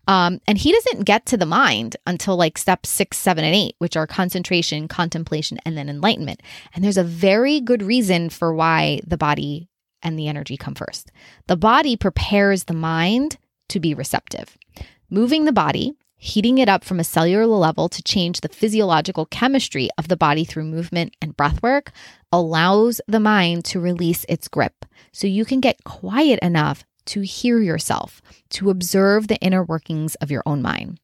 Um, 0.07 0.39
and 0.47 0.57
he 0.57 0.71
doesn't 0.71 1.03
get 1.03 1.25
to 1.25 1.37
the 1.37 1.45
mind 1.45 1.97
until 2.07 2.37
like 2.37 2.57
step 2.57 2.85
six, 2.85 3.17
seven, 3.17 3.43
and 3.43 3.53
eight, 3.53 3.75
which 3.79 3.97
are 3.97 4.07
concentration, 4.07 4.87
contemplation, 4.87 5.59
and 5.65 5.77
then 5.77 5.89
enlightenment. 5.89 6.41
And 6.73 6.81
there's 6.81 6.95
a 6.95 7.03
very 7.03 7.59
good 7.59 7.83
reason 7.83 8.29
for 8.29 8.53
why 8.53 9.01
the 9.05 9.17
body 9.17 9.67
and 10.01 10.17
the 10.17 10.29
energy 10.29 10.55
come 10.55 10.75
first. 10.75 11.11
The 11.47 11.57
body 11.57 11.97
prepares 11.97 12.63
the 12.63 12.73
mind 12.73 13.37
to 13.67 13.81
be 13.81 13.93
receptive. 13.93 14.57
Moving 15.09 15.43
the 15.43 15.51
body, 15.51 15.97
heating 16.17 16.57
it 16.57 16.67
up 16.67 16.83
from 16.83 16.99
a 16.99 17.03
cellular 17.03 17.45
level 17.45 17.87
to 17.89 18.03
change 18.03 18.41
the 18.41 18.49
physiological 18.49 19.25
chemistry 19.27 19.89
of 19.97 20.07
the 20.07 20.17
body 20.17 20.43
through 20.43 20.63
movement 20.63 21.15
and 21.21 21.37
breath 21.37 21.61
work 21.61 21.91
allows 22.31 22.99
the 23.07 23.19
mind 23.19 23.63
to 23.65 23.79
release 23.79 24.25
its 24.27 24.47
grip. 24.47 24.85
So 25.11 25.27
you 25.27 25.45
can 25.45 25.59
get 25.59 25.83
quiet 25.83 26.39
enough 26.39 26.83
to 27.07 27.21
hear 27.21 27.59
yourself, 27.59 28.21
to 28.49 28.69
observe 28.69 29.27
the 29.27 29.37
inner 29.37 29.63
workings 29.63 30.15
of 30.15 30.29
your 30.29 30.43
own 30.45 30.61
mind. 30.61 30.99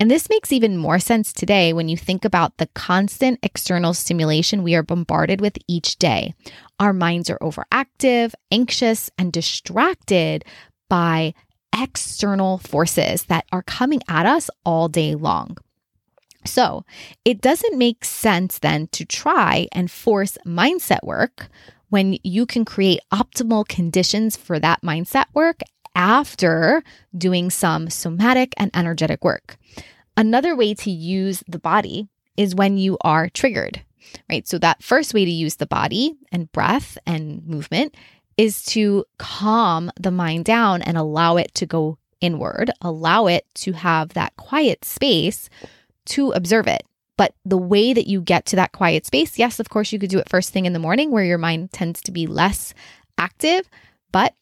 And 0.00 0.10
this 0.10 0.30
makes 0.30 0.52
even 0.52 0.76
more 0.76 0.98
sense 0.98 1.32
today 1.32 1.72
when 1.72 1.88
you 1.88 1.96
think 1.96 2.24
about 2.24 2.56
the 2.56 2.68
constant 2.74 3.40
external 3.42 3.92
stimulation 3.92 4.62
we 4.62 4.74
are 4.74 4.82
bombarded 4.82 5.40
with 5.40 5.58
each 5.66 5.96
day. 5.96 6.34
Our 6.78 6.92
minds 6.92 7.28
are 7.28 7.38
overactive, 7.38 8.34
anxious, 8.52 9.10
and 9.18 9.32
distracted 9.32 10.44
by 10.88 11.34
external 11.74 12.58
forces 12.58 13.24
that 13.24 13.44
are 13.52 13.62
coming 13.62 14.00
at 14.08 14.26
us 14.26 14.50
all 14.64 14.88
day 14.88 15.14
long. 15.14 15.56
So, 16.44 16.84
it 17.24 17.40
doesn't 17.40 17.78
make 17.78 18.04
sense 18.04 18.58
then 18.58 18.86
to 18.88 19.04
try 19.04 19.68
and 19.72 19.90
force 19.90 20.38
mindset 20.46 21.02
work 21.02 21.48
when 21.90 22.18
you 22.22 22.46
can 22.46 22.64
create 22.64 23.00
optimal 23.12 23.66
conditions 23.66 24.36
for 24.36 24.58
that 24.58 24.82
mindset 24.82 25.26
work 25.34 25.60
after 25.94 26.82
doing 27.16 27.50
some 27.50 27.90
somatic 27.90 28.54
and 28.56 28.70
energetic 28.74 29.24
work. 29.24 29.58
Another 30.16 30.54
way 30.56 30.74
to 30.74 30.90
use 30.90 31.42
the 31.48 31.58
body 31.58 32.08
is 32.36 32.54
when 32.54 32.78
you 32.78 32.96
are 33.02 33.28
triggered, 33.28 33.82
right? 34.30 34.46
So, 34.46 34.58
that 34.58 34.82
first 34.82 35.12
way 35.12 35.24
to 35.24 35.30
use 35.30 35.56
the 35.56 35.66
body 35.66 36.14
and 36.32 36.50
breath 36.52 36.96
and 37.04 37.44
movement 37.46 37.94
is 38.38 38.64
to 38.64 39.04
calm 39.18 39.90
the 40.00 40.12
mind 40.12 40.46
down 40.46 40.80
and 40.80 40.96
allow 40.96 41.36
it 41.36 41.52
to 41.56 41.66
go 41.66 41.98
inward, 42.20 42.70
allow 42.80 43.26
it 43.26 43.44
to 43.54 43.72
have 43.72 44.10
that 44.10 44.34
quiet 44.36 44.84
space 44.84 45.50
to 46.06 46.30
observe 46.30 46.66
it. 46.66 46.84
But 47.16 47.34
the 47.44 47.58
way 47.58 47.92
that 47.92 48.06
you 48.06 48.20
get 48.20 48.46
to 48.46 48.56
that 48.56 48.72
quiet 48.72 49.04
space, 49.04 49.38
yes, 49.38 49.58
of 49.58 49.68
course, 49.68 49.92
you 49.92 49.98
could 49.98 50.08
do 50.08 50.20
it 50.20 50.28
first 50.28 50.52
thing 50.52 50.66
in 50.66 50.72
the 50.72 50.78
morning 50.78 51.10
where 51.10 51.24
your 51.24 51.36
mind 51.36 51.72
tends 51.72 52.00
to 52.02 52.12
be 52.12 52.28
less 52.28 52.72
active, 53.18 53.68
but 54.12 54.34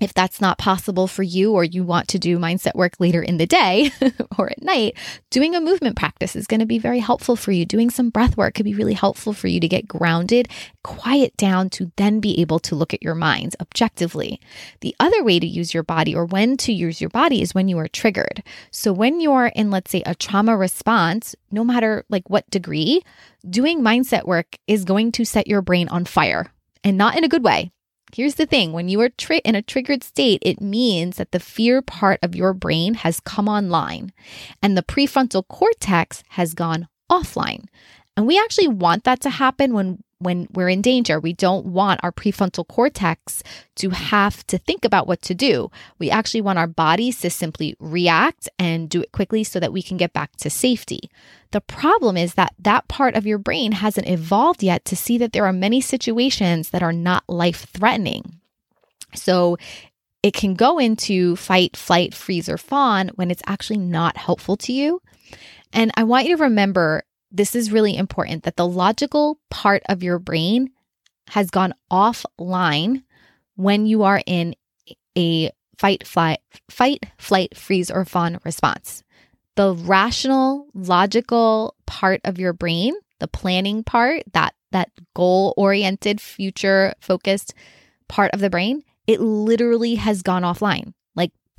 if 0.00 0.14
that's 0.14 0.40
not 0.40 0.58
possible 0.58 1.06
for 1.06 1.22
you 1.22 1.52
or 1.52 1.62
you 1.62 1.84
want 1.84 2.08
to 2.08 2.18
do 2.18 2.38
mindset 2.38 2.74
work 2.74 2.94
later 2.98 3.22
in 3.22 3.36
the 3.36 3.46
day 3.46 3.90
or 4.38 4.50
at 4.50 4.62
night, 4.62 4.96
doing 5.30 5.54
a 5.54 5.60
movement 5.60 5.96
practice 5.96 6.34
is 6.34 6.46
going 6.46 6.60
to 6.60 6.66
be 6.66 6.78
very 6.78 6.98
helpful 6.98 7.36
for 7.36 7.52
you. 7.52 7.64
Doing 7.66 7.90
some 7.90 8.10
breath 8.10 8.36
work 8.36 8.54
could 8.54 8.64
be 8.64 8.74
really 8.74 8.94
helpful 8.94 9.32
for 9.32 9.46
you 9.46 9.60
to 9.60 9.68
get 9.68 9.86
grounded, 9.86 10.48
quiet 10.82 11.36
down 11.36 11.68
to 11.70 11.92
then 11.96 12.20
be 12.20 12.40
able 12.40 12.58
to 12.60 12.74
look 12.74 12.94
at 12.94 13.02
your 13.02 13.14
mind 13.14 13.54
objectively. 13.60 14.40
The 14.80 14.96
other 14.98 15.22
way 15.22 15.38
to 15.38 15.46
use 15.46 15.74
your 15.74 15.82
body 15.82 16.14
or 16.14 16.24
when 16.24 16.56
to 16.58 16.72
use 16.72 17.00
your 17.00 17.10
body 17.10 17.42
is 17.42 17.54
when 17.54 17.68
you 17.68 17.78
are 17.78 17.88
triggered. 17.88 18.42
So 18.70 18.92
when 18.92 19.20
you're 19.20 19.46
in, 19.46 19.70
let's 19.70 19.90
say, 19.90 20.02
a 20.06 20.14
trauma 20.14 20.56
response, 20.56 21.36
no 21.50 21.62
matter 21.62 22.04
like 22.08 22.28
what 22.30 22.48
degree, 22.50 23.02
doing 23.48 23.82
mindset 23.82 24.26
work 24.26 24.56
is 24.66 24.84
going 24.84 25.12
to 25.12 25.24
set 25.24 25.46
your 25.46 25.62
brain 25.62 25.88
on 25.88 26.04
fire 26.04 26.52
and 26.82 26.96
not 26.96 27.16
in 27.16 27.24
a 27.24 27.28
good 27.28 27.44
way 27.44 27.70
Here's 28.14 28.34
the 28.34 28.46
thing 28.46 28.72
when 28.72 28.88
you 28.88 29.00
are 29.00 29.08
tri- 29.08 29.42
in 29.44 29.54
a 29.54 29.62
triggered 29.62 30.02
state, 30.02 30.40
it 30.42 30.60
means 30.60 31.16
that 31.16 31.32
the 31.32 31.40
fear 31.40 31.80
part 31.82 32.18
of 32.22 32.34
your 32.34 32.52
brain 32.52 32.94
has 32.94 33.20
come 33.20 33.48
online 33.48 34.12
and 34.62 34.76
the 34.76 34.82
prefrontal 34.82 35.46
cortex 35.46 36.22
has 36.30 36.54
gone 36.54 36.88
offline. 37.10 37.66
And 38.16 38.26
we 38.26 38.38
actually 38.38 38.68
want 38.68 39.04
that 39.04 39.20
to 39.20 39.30
happen 39.30 39.74
when 39.74 40.02
when 40.20 40.46
we're 40.52 40.68
in 40.68 40.82
danger. 40.82 41.18
We 41.18 41.32
don't 41.32 41.66
want 41.66 42.00
our 42.02 42.12
prefrontal 42.12 42.68
cortex 42.68 43.42
to 43.76 43.90
have 43.90 44.46
to 44.46 44.58
think 44.58 44.84
about 44.84 45.08
what 45.08 45.22
to 45.22 45.34
do. 45.34 45.70
We 45.98 46.10
actually 46.10 46.42
want 46.42 46.58
our 46.58 46.66
bodies 46.66 47.20
to 47.20 47.30
simply 47.30 47.74
react 47.80 48.48
and 48.58 48.88
do 48.88 49.00
it 49.00 49.12
quickly 49.12 49.42
so 49.42 49.58
that 49.58 49.72
we 49.72 49.82
can 49.82 49.96
get 49.96 50.12
back 50.12 50.36
to 50.36 50.50
safety. 50.50 51.10
The 51.50 51.60
problem 51.60 52.16
is 52.16 52.34
that 52.34 52.54
that 52.58 52.86
part 52.86 53.16
of 53.16 53.26
your 53.26 53.38
brain 53.38 53.72
hasn't 53.72 54.08
evolved 54.08 54.62
yet 54.62 54.84
to 54.84 54.96
see 54.96 55.18
that 55.18 55.32
there 55.32 55.46
are 55.46 55.52
many 55.52 55.80
situations 55.80 56.70
that 56.70 56.82
are 56.82 56.92
not 56.92 57.24
life 57.28 57.66
threatening. 57.72 58.40
So 59.14 59.56
it 60.22 60.34
can 60.34 60.54
go 60.54 60.78
into 60.78 61.34
fight, 61.36 61.76
flight, 61.76 62.14
freeze, 62.14 62.48
or 62.48 62.58
fawn 62.58 63.08
when 63.14 63.30
it's 63.30 63.42
actually 63.46 63.78
not 63.78 64.16
helpful 64.16 64.56
to 64.58 64.72
you. 64.72 65.00
And 65.72 65.90
I 65.96 66.04
want 66.04 66.26
you 66.26 66.36
to 66.36 66.42
remember 66.42 67.04
this 67.30 67.54
is 67.54 67.72
really 67.72 67.96
important 67.96 68.42
that 68.44 68.56
the 68.56 68.66
logical 68.66 69.38
part 69.50 69.82
of 69.88 70.02
your 70.02 70.18
brain 70.18 70.70
has 71.28 71.50
gone 71.50 71.74
offline 71.90 73.02
when 73.56 73.86
you 73.86 74.02
are 74.02 74.22
in 74.26 74.54
a 75.16 75.50
fight, 75.78 76.06
flight, 76.06 76.40
fight, 76.68 77.06
flight, 77.18 77.56
freeze, 77.56 77.90
or 77.90 78.04
fawn 78.04 78.38
response. 78.44 79.02
the 79.56 79.74
rational, 79.74 80.66
logical 80.74 81.74
part 81.86 82.20
of 82.24 82.38
your 82.38 82.54
brain, 82.54 82.94
the 83.18 83.28
planning 83.28 83.84
part, 83.84 84.22
that 84.32 84.54
that 84.72 84.90
goal-oriented, 85.14 86.20
future-focused 86.20 87.52
part 88.08 88.32
of 88.32 88.40
the 88.40 88.48
brain, 88.48 88.82
it 89.06 89.20
literally 89.20 89.96
has 89.96 90.22
gone 90.22 90.42
offline. 90.44 90.94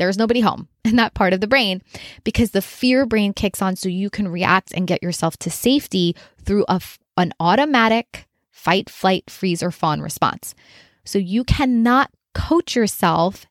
There's 0.01 0.17
nobody 0.17 0.39
home 0.39 0.67
in 0.83 0.95
that 0.95 1.13
part 1.13 1.31
of 1.31 1.41
the 1.41 1.47
brain 1.47 1.83
because 2.23 2.51
the 2.51 2.61
fear 2.63 3.05
brain 3.05 3.33
kicks 3.33 3.61
on 3.61 3.75
so 3.75 3.87
you 3.87 4.09
can 4.09 4.27
react 4.27 4.71
and 4.73 4.87
get 4.87 5.03
yourself 5.03 5.37
to 5.37 5.51
safety 5.51 6.15
through 6.43 6.65
a, 6.67 6.81
an 7.17 7.33
automatic 7.39 8.27
fight, 8.49 8.89
flight, 8.89 9.29
freeze, 9.29 9.61
or 9.61 9.69
fawn 9.69 10.01
response. 10.01 10.55
So 11.05 11.19
you 11.19 11.43
cannot 11.43 12.09
coach 12.33 12.75
yourself 12.75 13.45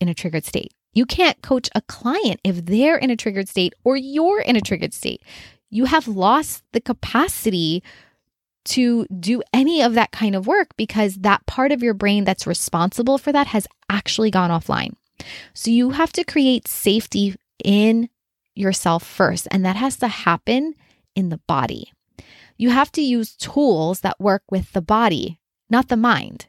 in 0.00 0.08
a 0.08 0.14
triggered 0.14 0.46
state. 0.46 0.72
You 0.94 1.04
can't 1.04 1.42
coach 1.42 1.68
a 1.74 1.82
client 1.82 2.40
if 2.42 2.64
they're 2.64 2.96
in 2.96 3.10
a 3.10 3.16
triggered 3.16 3.50
state 3.50 3.74
or 3.84 3.98
you're 3.98 4.40
in 4.40 4.56
a 4.56 4.62
triggered 4.62 4.94
state. 4.94 5.22
You 5.68 5.84
have 5.84 6.08
lost 6.08 6.62
the 6.72 6.80
capacity 6.80 7.82
to 8.64 9.06
do 9.20 9.42
any 9.52 9.82
of 9.82 9.92
that 9.92 10.10
kind 10.10 10.34
of 10.34 10.46
work 10.46 10.68
because 10.78 11.16
that 11.16 11.44
part 11.44 11.70
of 11.70 11.82
your 11.82 11.92
brain 11.92 12.24
that's 12.24 12.46
responsible 12.46 13.18
for 13.18 13.30
that 13.30 13.48
has 13.48 13.66
actually 13.90 14.30
gone 14.30 14.50
offline. 14.50 14.94
So 15.54 15.70
you 15.70 15.90
have 15.90 16.12
to 16.12 16.24
create 16.24 16.68
safety 16.68 17.36
in 17.64 18.08
yourself 18.54 19.02
first, 19.04 19.48
and 19.50 19.64
that 19.64 19.76
has 19.76 19.96
to 19.98 20.08
happen 20.08 20.74
in 21.14 21.28
the 21.28 21.40
body. 21.46 21.92
You 22.56 22.70
have 22.70 22.90
to 22.92 23.02
use 23.02 23.36
tools 23.36 24.00
that 24.00 24.20
work 24.20 24.42
with 24.50 24.72
the 24.72 24.82
body, 24.82 25.38
not 25.70 25.88
the 25.88 25.96
mind. 25.96 26.46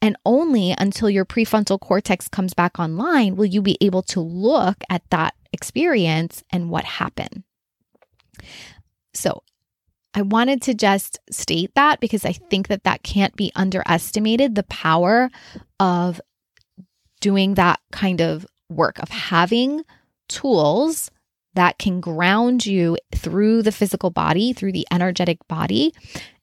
And 0.00 0.16
only 0.24 0.74
until 0.78 1.10
your 1.10 1.24
prefrontal 1.24 1.80
cortex 1.80 2.28
comes 2.28 2.54
back 2.54 2.78
online 2.78 3.34
will 3.34 3.46
you 3.46 3.60
be 3.60 3.76
able 3.80 4.02
to 4.02 4.20
look 4.20 4.76
at 4.88 5.02
that 5.10 5.34
experience 5.52 6.44
and 6.52 6.70
what 6.70 6.84
happened. 6.84 7.42
So, 9.12 9.42
I 10.14 10.22
wanted 10.22 10.62
to 10.62 10.74
just 10.74 11.18
state 11.30 11.72
that 11.74 12.00
because 12.00 12.24
I 12.24 12.32
think 12.32 12.68
that 12.68 12.84
that 12.84 13.02
can't 13.02 13.36
be 13.36 13.52
underestimated 13.54 14.54
the 14.54 14.62
power 14.64 15.30
of 15.78 16.20
doing 17.20 17.54
that 17.54 17.80
kind 17.92 18.20
of 18.20 18.46
work, 18.68 18.98
of 18.98 19.08
having 19.08 19.84
tools 20.28 21.10
that 21.54 21.78
can 21.78 22.00
ground 22.00 22.66
you 22.66 22.96
through 23.14 23.62
the 23.62 23.72
physical 23.72 24.10
body, 24.10 24.52
through 24.52 24.72
the 24.72 24.86
energetic 24.90 25.38
body, 25.48 25.92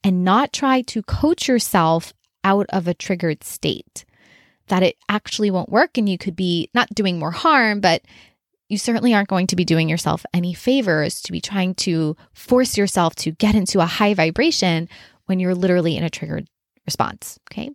and 0.04 0.24
not 0.24 0.52
try 0.52 0.82
to 0.82 1.02
coach 1.04 1.48
yourself 1.48 2.14
out 2.44 2.66
of 2.70 2.88
a 2.88 2.94
triggered 2.94 3.44
state. 3.44 4.06
That 4.68 4.84
it 4.84 4.98
actually 5.08 5.52
won't 5.52 5.70
work 5.70 5.98
and 5.98 6.10
you 6.10 6.18
could 6.18 6.36
be 6.36 6.70
not 6.74 6.94
doing 6.94 7.20
more 7.20 7.32
harm, 7.32 7.80
but 7.80 8.02
you 8.68 8.78
certainly 8.78 9.14
aren't 9.14 9.30
going 9.30 9.48
to 9.48 9.56
be 9.56 9.64
doing 9.64 9.88
yourself 9.88 10.26
any 10.34 10.54
favors 10.54 11.22
to 11.22 11.32
be 11.32 11.40
trying 11.40 11.76
to 11.76 12.18
force 12.34 12.78
yourself 12.78 13.16
to 13.16 13.32
get 13.32 13.56
into 13.56 13.80
a 13.80 13.86
high 13.86 14.14
vibration 14.14 14.90
when 15.28 15.40
you're 15.40 15.56
literally 15.56 15.96
in 15.98 16.04
a 16.04 16.10
triggered 16.10 16.48
response. 16.86 17.40
Okay. 17.52 17.72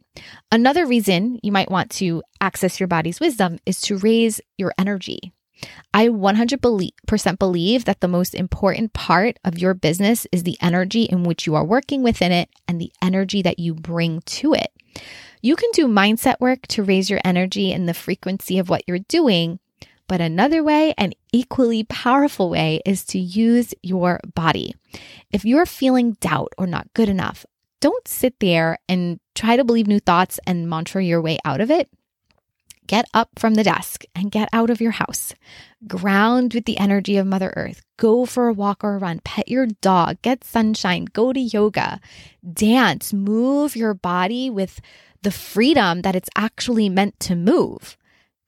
Another 0.53 0.87
reason 0.87 1.39
you 1.43 1.53
might 1.53 1.71
want 1.71 1.91
to 1.93 2.23
access 2.41 2.81
your 2.81 2.87
body's 2.87 3.21
wisdom 3.21 3.59
is 3.67 3.81
to 3.83 3.99
raise 3.99 4.41
your 4.57 4.73
energy. 4.79 5.33
I 5.93 6.09
100% 6.09 7.39
believe 7.39 7.85
that 7.85 8.01
the 8.01 8.09
most 8.09 8.35
important 8.35 8.93
part 8.93 9.39
of 9.45 9.59
your 9.59 9.75
business 9.75 10.27
is 10.33 10.43
the 10.43 10.57
energy 10.63 11.03
in 11.05 11.25
which 11.25 11.47
you 11.47 11.55
are 11.55 11.65
working 11.65 12.03
within 12.03 12.33
it 12.33 12.49
and 12.67 12.81
the 12.81 12.93
energy 13.03 13.43
that 13.43 13.59
you 13.59 13.75
bring 13.75 14.23
to 14.23 14.55
it. 14.55 14.73
You 15.43 15.57
can 15.57 15.71
do 15.73 15.87
mindset 15.87 16.41
work 16.41 16.67
to 16.69 16.83
raise 16.83 17.11
your 17.11 17.21
energy 17.25 17.73
and 17.73 17.89
the 17.89 17.95
frequency 17.95 18.59
of 18.59 18.69
what 18.69 18.85
you're 18.87 18.99
doing, 18.99 19.59
but 20.07 20.21
another 20.21 20.63
way, 20.65 20.93
an 20.99 21.13
equally 21.33 21.85
powerful 21.85 22.51
way, 22.51 22.81
is 22.85 23.05
to 23.07 23.19
use 23.19 23.73
your 23.83 24.19
body. 24.35 24.75
If 25.31 25.45
you're 25.45 25.67
feeling 25.67 26.17
doubt 26.21 26.53
or 26.59 26.67
not 26.67 26.93
good 26.95 27.09
enough, 27.09 27.47
don't 27.81 28.07
sit 28.07 28.39
there 28.41 28.79
and 28.89 29.21
try 29.35 29.57
to 29.57 29.65
believe 29.65 29.87
new 29.87 30.01
thoughts 30.01 30.39
and 30.47 30.69
mantra 30.69 31.03
your 31.03 31.21
way 31.21 31.39
out 31.45 31.61
of 31.61 31.71
it. 31.71 31.89
Get 32.87 33.07
up 33.15 33.31
from 33.39 33.55
the 33.55 33.63
desk 33.63 34.03
and 34.17 34.33
get 34.33 34.49
out 34.53 34.69
of 34.69 34.81
your 34.81 34.91
house. 34.91 35.33
Ground 35.87 36.55
with 36.55 36.65
the 36.65 36.77
energy 36.77 37.17
of 37.17 37.27
Mother 37.27 37.53
Earth. 37.57 37.83
Go 37.99 38.27
for 38.27 38.49
a 38.49 38.53
walk 38.53 38.83
or 38.83 38.97
a 38.97 38.99
run. 38.99 39.21
Pet 39.21 39.49
your 39.49 39.67
dog. 39.67 40.21
Get 40.23 40.43
sunshine. 40.43 41.05
Go 41.05 41.33
to 41.33 41.39
yoga. 41.39 42.01
Dance. 42.53 43.13
Move 43.13 43.77
your 43.77 43.95
body 43.95 44.51
with 44.51 44.81
the 45.23 45.31
freedom 45.31 46.03
that 46.03 46.17
it's 46.17 46.31
actually 46.35 46.89
meant 46.89 47.21
to 47.21 47.37
move. 47.37 47.97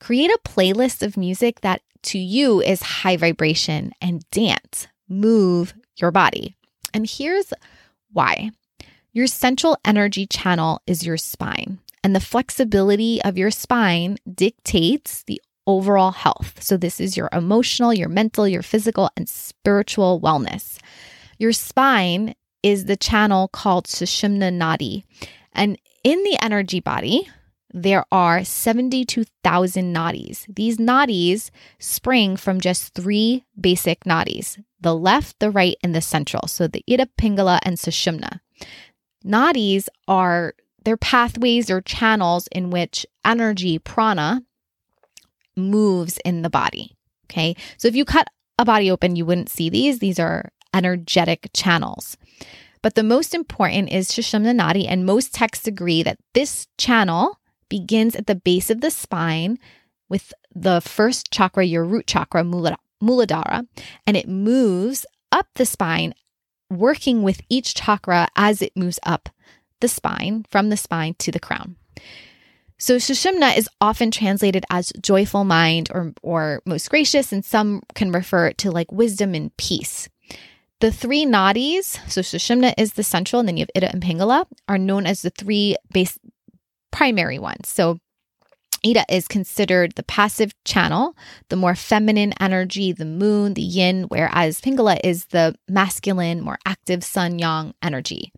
Create 0.01 0.31
a 0.31 0.40
playlist 0.45 1.07
of 1.07 1.16
music 1.16 1.61
that 1.61 1.81
to 2.03 2.18
you 2.18 2.61
is 2.61 2.83
high 2.83 3.16
vibration 3.16 3.92
and 4.01 4.29
dance. 4.33 4.88
Move 5.09 5.73
your 5.97 6.11
body. 6.11 6.57
And 6.92 7.09
here's 7.09 7.53
why. 8.11 8.51
Your 9.14 9.27
central 9.27 9.77
energy 9.85 10.27
channel 10.27 10.81
is 10.87 11.05
your 11.05 11.18
spine, 11.18 11.81
and 12.03 12.16
the 12.16 12.20
flexibility 12.20 13.22
of 13.22 13.37
your 13.37 13.51
spine 13.51 14.16
dictates 14.35 15.22
the 15.25 15.38
overall 15.66 16.12
health. 16.12 16.62
So, 16.62 16.79
this 16.79 16.98
is 16.98 17.14
your 17.14 17.29
emotional, 17.31 17.92
your 17.92 18.09
mental, 18.09 18.48
your 18.48 18.62
physical, 18.62 19.11
and 19.14 19.29
spiritual 19.29 20.18
wellness. 20.18 20.79
Your 21.38 21.53
spine 21.53 22.35
is 22.62 22.87
the 22.87 22.96
channel 22.96 23.48
called 23.48 23.87
Sushumna 23.87 24.51
Nadi. 24.51 25.05
And 25.53 25.79
in 26.05 26.22
the 26.22 26.42
energy 26.42 26.81
body, 26.81 27.29
there 27.70 28.07
are 28.11 28.44
72,000 28.44 29.94
nadis. 29.94 30.46
These 30.48 30.79
nadis 30.79 31.51
spring 31.79 32.38
from 32.38 32.61
just 32.61 32.94
three 32.94 33.44
basic 33.61 34.05
nadis 34.05 34.62
the 34.81 34.96
left, 34.96 35.38
the 35.38 35.51
right, 35.51 35.77
and 35.85 35.94
the 35.94 36.01
central. 36.01 36.48
So 36.48 36.66
the 36.66 36.83
Ida 36.90 37.09
Pingala 37.18 37.59
and 37.62 37.77
Sushumna. 37.77 38.40
Nadis 39.22 39.88
are 40.08 40.54
their 40.85 40.96
pathways 40.96 41.70
or 41.70 41.80
channels 41.80 42.48
in 42.52 42.70
which 42.70 43.06
energy, 43.24 43.78
prana, 43.78 44.42
moves 45.56 46.18
in 46.24 46.42
the 46.42 46.50
body. 46.50 46.96
Okay. 47.26 47.56
So 47.78 47.88
if 47.88 47.96
you 47.96 48.04
cut 48.04 48.26
a 48.58 48.64
body 48.64 48.90
open, 48.90 49.16
you 49.16 49.24
wouldn't 49.24 49.48
see 49.48 49.70
these. 49.70 49.98
These 49.98 50.18
are 50.18 50.50
energetic 50.74 51.50
channels. 51.54 52.16
But 52.82 52.94
the 52.94 53.02
most 53.02 53.32
important 53.32 53.90
is 53.92 54.08
Sushumna 54.08 54.58
Nadi, 54.58 54.87
and 54.88 55.06
most 55.06 55.32
texts 55.32 55.66
agree 55.66 56.02
that 56.02 56.18
this 56.35 56.66
channel 56.78 57.38
begins 57.68 58.16
at 58.16 58.26
the 58.26 58.35
base 58.35 58.70
of 58.70 58.80
the 58.80 58.90
spine 58.90 59.58
with 60.08 60.32
the 60.54 60.80
first 60.80 61.30
chakra, 61.30 61.64
your 61.64 61.85
root 61.85 62.06
chakra, 62.06 62.42
Muladhara, 62.42 63.66
and 64.06 64.16
it 64.16 64.28
moves 64.28 65.06
up 65.30 65.46
the 65.54 65.64
spine 65.64 66.12
working 66.78 67.22
with 67.22 67.40
each 67.48 67.74
chakra 67.74 68.28
as 68.37 68.62
it 68.62 68.76
moves 68.76 68.98
up 69.04 69.28
the 69.80 69.88
spine, 69.88 70.46
from 70.50 70.70
the 70.70 70.76
spine 70.76 71.14
to 71.18 71.30
the 71.30 71.40
crown. 71.40 71.76
So 72.78 72.96
Sushumna 72.96 73.56
is 73.56 73.68
often 73.80 74.11
translated 74.11 74.64
as 74.68 74.92
joyful 75.00 75.44
mind 75.44 75.88
or, 75.92 76.12
or 76.22 76.62
most 76.66 76.90
gracious, 76.90 77.32
and 77.32 77.44
some 77.44 77.82
can 77.94 78.11
refer 78.11 78.52
to 78.54 78.70
like 78.70 78.90
wisdom 78.90 79.35
and 79.35 79.56
peace. 79.56 80.08
The 80.80 80.90
three 80.90 81.24
nadis, 81.24 81.98
so 82.11 82.22
Sushumna 82.22 82.74
is 82.76 82.94
the 82.94 83.04
central, 83.04 83.38
and 83.38 83.48
then 83.48 83.56
you 83.56 83.62
have 83.62 83.70
Ida 83.76 83.92
and 83.92 84.02
Pingala, 84.02 84.46
are 84.66 84.78
known 84.78 85.06
as 85.06 85.22
the 85.22 85.30
three 85.30 85.76
base 85.92 86.18
primary 86.90 87.38
ones. 87.38 87.68
So 87.68 88.00
Ida 88.85 89.05
is 89.09 89.29
considered 89.29 89.95
the 89.95 90.03
passive 90.03 90.53
channel, 90.64 91.16
the 91.49 91.57
more 91.57 91.75
feminine 91.75 92.35
energy, 92.40 92.92
the 92.92 93.05
moon, 93.05 93.55
the 93.55 93.62
yin, 93.62 94.05
whereas 94.05 94.61
Pingala 94.61 94.99
is 95.05 95.27
the 95.27 95.55
masculine, 95.68 96.40
more 96.40 96.59
active 96.66 97.05
sun 97.05 97.38
yang 97.38 97.75
energy. 97.83 98.33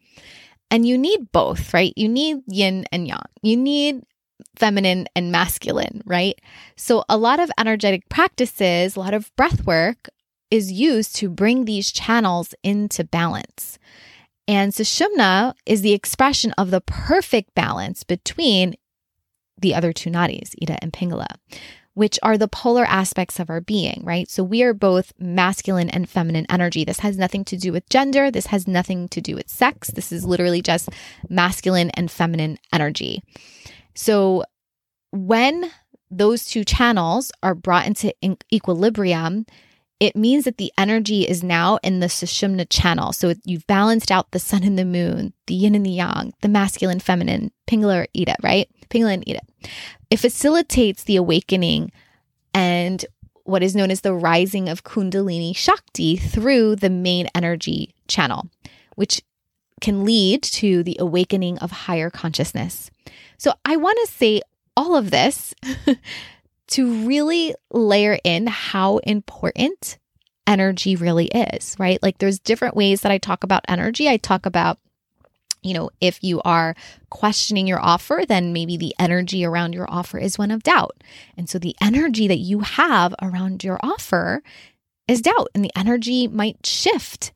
And 0.70 0.86
you 0.86 0.98
need 0.98 1.32
both, 1.32 1.72
right? 1.72 1.92
You 1.96 2.08
need 2.08 2.42
yin 2.46 2.84
and 2.92 3.06
yang. 3.06 3.24
You 3.42 3.56
need 3.56 4.02
feminine 4.56 5.06
and 5.14 5.32
masculine, 5.32 6.02
right? 6.04 6.38
So 6.76 7.04
a 7.08 7.16
lot 7.16 7.40
of 7.40 7.50
energetic 7.58 8.08
practices, 8.08 8.96
a 8.96 9.00
lot 9.00 9.14
of 9.14 9.34
breath 9.36 9.64
work 9.64 10.08
is 10.50 10.72
used 10.72 11.16
to 11.16 11.30
bring 11.30 11.64
these 11.64 11.90
channels 11.90 12.54
into 12.62 13.04
balance. 13.04 13.78
And 14.46 14.72
Sushumna 14.72 15.54
is 15.64 15.80
the 15.80 15.94
expression 15.94 16.52
of 16.58 16.70
the 16.70 16.82
perfect 16.82 17.54
balance 17.54 18.04
between 18.04 18.74
the 19.58 19.74
other 19.74 19.92
two 19.92 20.10
nadis, 20.10 20.54
Ida 20.60 20.78
and 20.82 20.92
Pingala, 20.92 21.26
which 21.94 22.18
are 22.22 22.36
the 22.36 22.48
polar 22.48 22.84
aspects 22.84 23.38
of 23.38 23.48
our 23.48 23.60
being, 23.60 24.02
right? 24.04 24.28
So 24.28 24.42
we 24.42 24.62
are 24.62 24.74
both 24.74 25.12
masculine 25.18 25.88
and 25.88 26.08
feminine 26.08 26.46
energy. 26.48 26.84
This 26.84 27.00
has 27.00 27.16
nothing 27.16 27.44
to 27.46 27.56
do 27.56 27.72
with 27.72 27.88
gender. 27.88 28.30
This 28.30 28.46
has 28.46 28.66
nothing 28.66 29.08
to 29.08 29.20
do 29.20 29.36
with 29.36 29.48
sex. 29.48 29.90
This 29.90 30.10
is 30.10 30.24
literally 30.24 30.60
just 30.60 30.88
masculine 31.28 31.90
and 31.90 32.10
feminine 32.10 32.58
energy. 32.72 33.22
So 33.94 34.44
when 35.12 35.70
those 36.10 36.46
two 36.46 36.64
channels 36.64 37.30
are 37.42 37.54
brought 37.54 37.86
into 37.86 38.12
equilibrium, 38.52 39.46
it 40.04 40.14
means 40.14 40.44
that 40.44 40.58
the 40.58 40.70
energy 40.76 41.22
is 41.22 41.42
now 41.42 41.78
in 41.82 42.00
the 42.00 42.06
Sushumna 42.06 42.66
channel. 42.68 43.14
So 43.14 43.32
you've 43.44 43.66
balanced 43.66 44.10
out 44.10 44.30
the 44.30 44.38
sun 44.38 44.62
and 44.62 44.78
the 44.78 44.84
moon, 44.84 45.32
the 45.46 45.54
yin 45.54 45.74
and 45.74 45.84
the 45.84 45.90
yang, 45.90 46.34
the 46.42 46.48
masculine, 46.48 47.00
feminine, 47.00 47.50
Pingala 47.66 48.02
or 48.02 48.06
Ida, 48.14 48.36
right? 48.42 48.68
Pingala 48.90 49.14
and 49.14 49.24
Ida. 49.26 49.40
It 50.10 50.18
facilitates 50.18 51.04
the 51.04 51.16
awakening 51.16 51.90
and 52.52 53.04
what 53.44 53.62
is 53.62 53.74
known 53.74 53.90
as 53.90 54.02
the 54.02 54.12
rising 54.12 54.68
of 54.68 54.84
Kundalini 54.84 55.56
Shakti 55.56 56.16
through 56.16 56.76
the 56.76 56.90
main 56.90 57.28
energy 57.34 57.94
channel, 58.06 58.50
which 58.96 59.22
can 59.80 60.04
lead 60.04 60.42
to 60.42 60.82
the 60.82 60.96
awakening 61.00 61.58
of 61.58 61.70
higher 61.70 62.10
consciousness. 62.10 62.90
So 63.38 63.54
I 63.64 63.76
want 63.76 63.98
to 64.04 64.12
say 64.12 64.42
all 64.76 64.96
of 64.96 65.10
this 65.10 65.54
to 66.68 67.06
really 67.06 67.54
layer 67.70 68.18
in 68.24 68.46
how 68.46 68.98
important 68.98 69.98
energy 70.46 70.96
really 70.96 71.26
is, 71.26 71.74
right? 71.78 72.02
Like 72.02 72.18
there's 72.18 72.38
different 72.38 72.76
ways 72.76 73.02
that 73.02 73.12
I 73.12 73.18
talk 73.18 73.44
about 73.44 73.64
energy. 73.68 74.08
I 74.08 74.16
talk 74.16 74.46
about 74.46 74.78
you 75.64 75.72
know, 75.72 75.90
if 76.00 76.22
you 76.22 76.42
are 76.42 76.76
questioning 77.08 77.66
your 77.66 77.80
offer, 77.80 78.24
then 78.28 78.52
maybe 78.52 78.76
the 78.76 78.94
energy 78.98 79.46
around 79.46 79.74
your 79.74 79.90
offer 79.90 80.18
is 80.18 80.38
one 80.38 80.50
of 80.50 80.62
doubt. 80.62 81.02
And 81.38 81.48
so 81.48 81.58
the 81.58 81.74
energy 81.80 82.28
that 82.28 82.38
you 82.38 82.60
have 82.60 83.14
around 83.22 83.64
your 83.64 83.80
offer 83.82 84.42
is 85.08 85.22
doubt, 85.22 85.48
and 85.54 85.64
the 85.64 85.72
energy 85.74 86.28
might 86.28 86.66
shift 86.66 87.32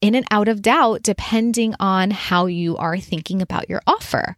in 0.00 0.14
and 0.14 0.26
out 0.30 0.48
of 0.48 0.62
doubt 0.62 1.02
depending 1.02 1.74
on 1.78 2.10
how 2.10 2.46
you 2.46 2.76
are 2.78 2.98
thinking 2.98 3.42
about 3.42 3.68
your 3.68 3.82
offer. 3.86 4.36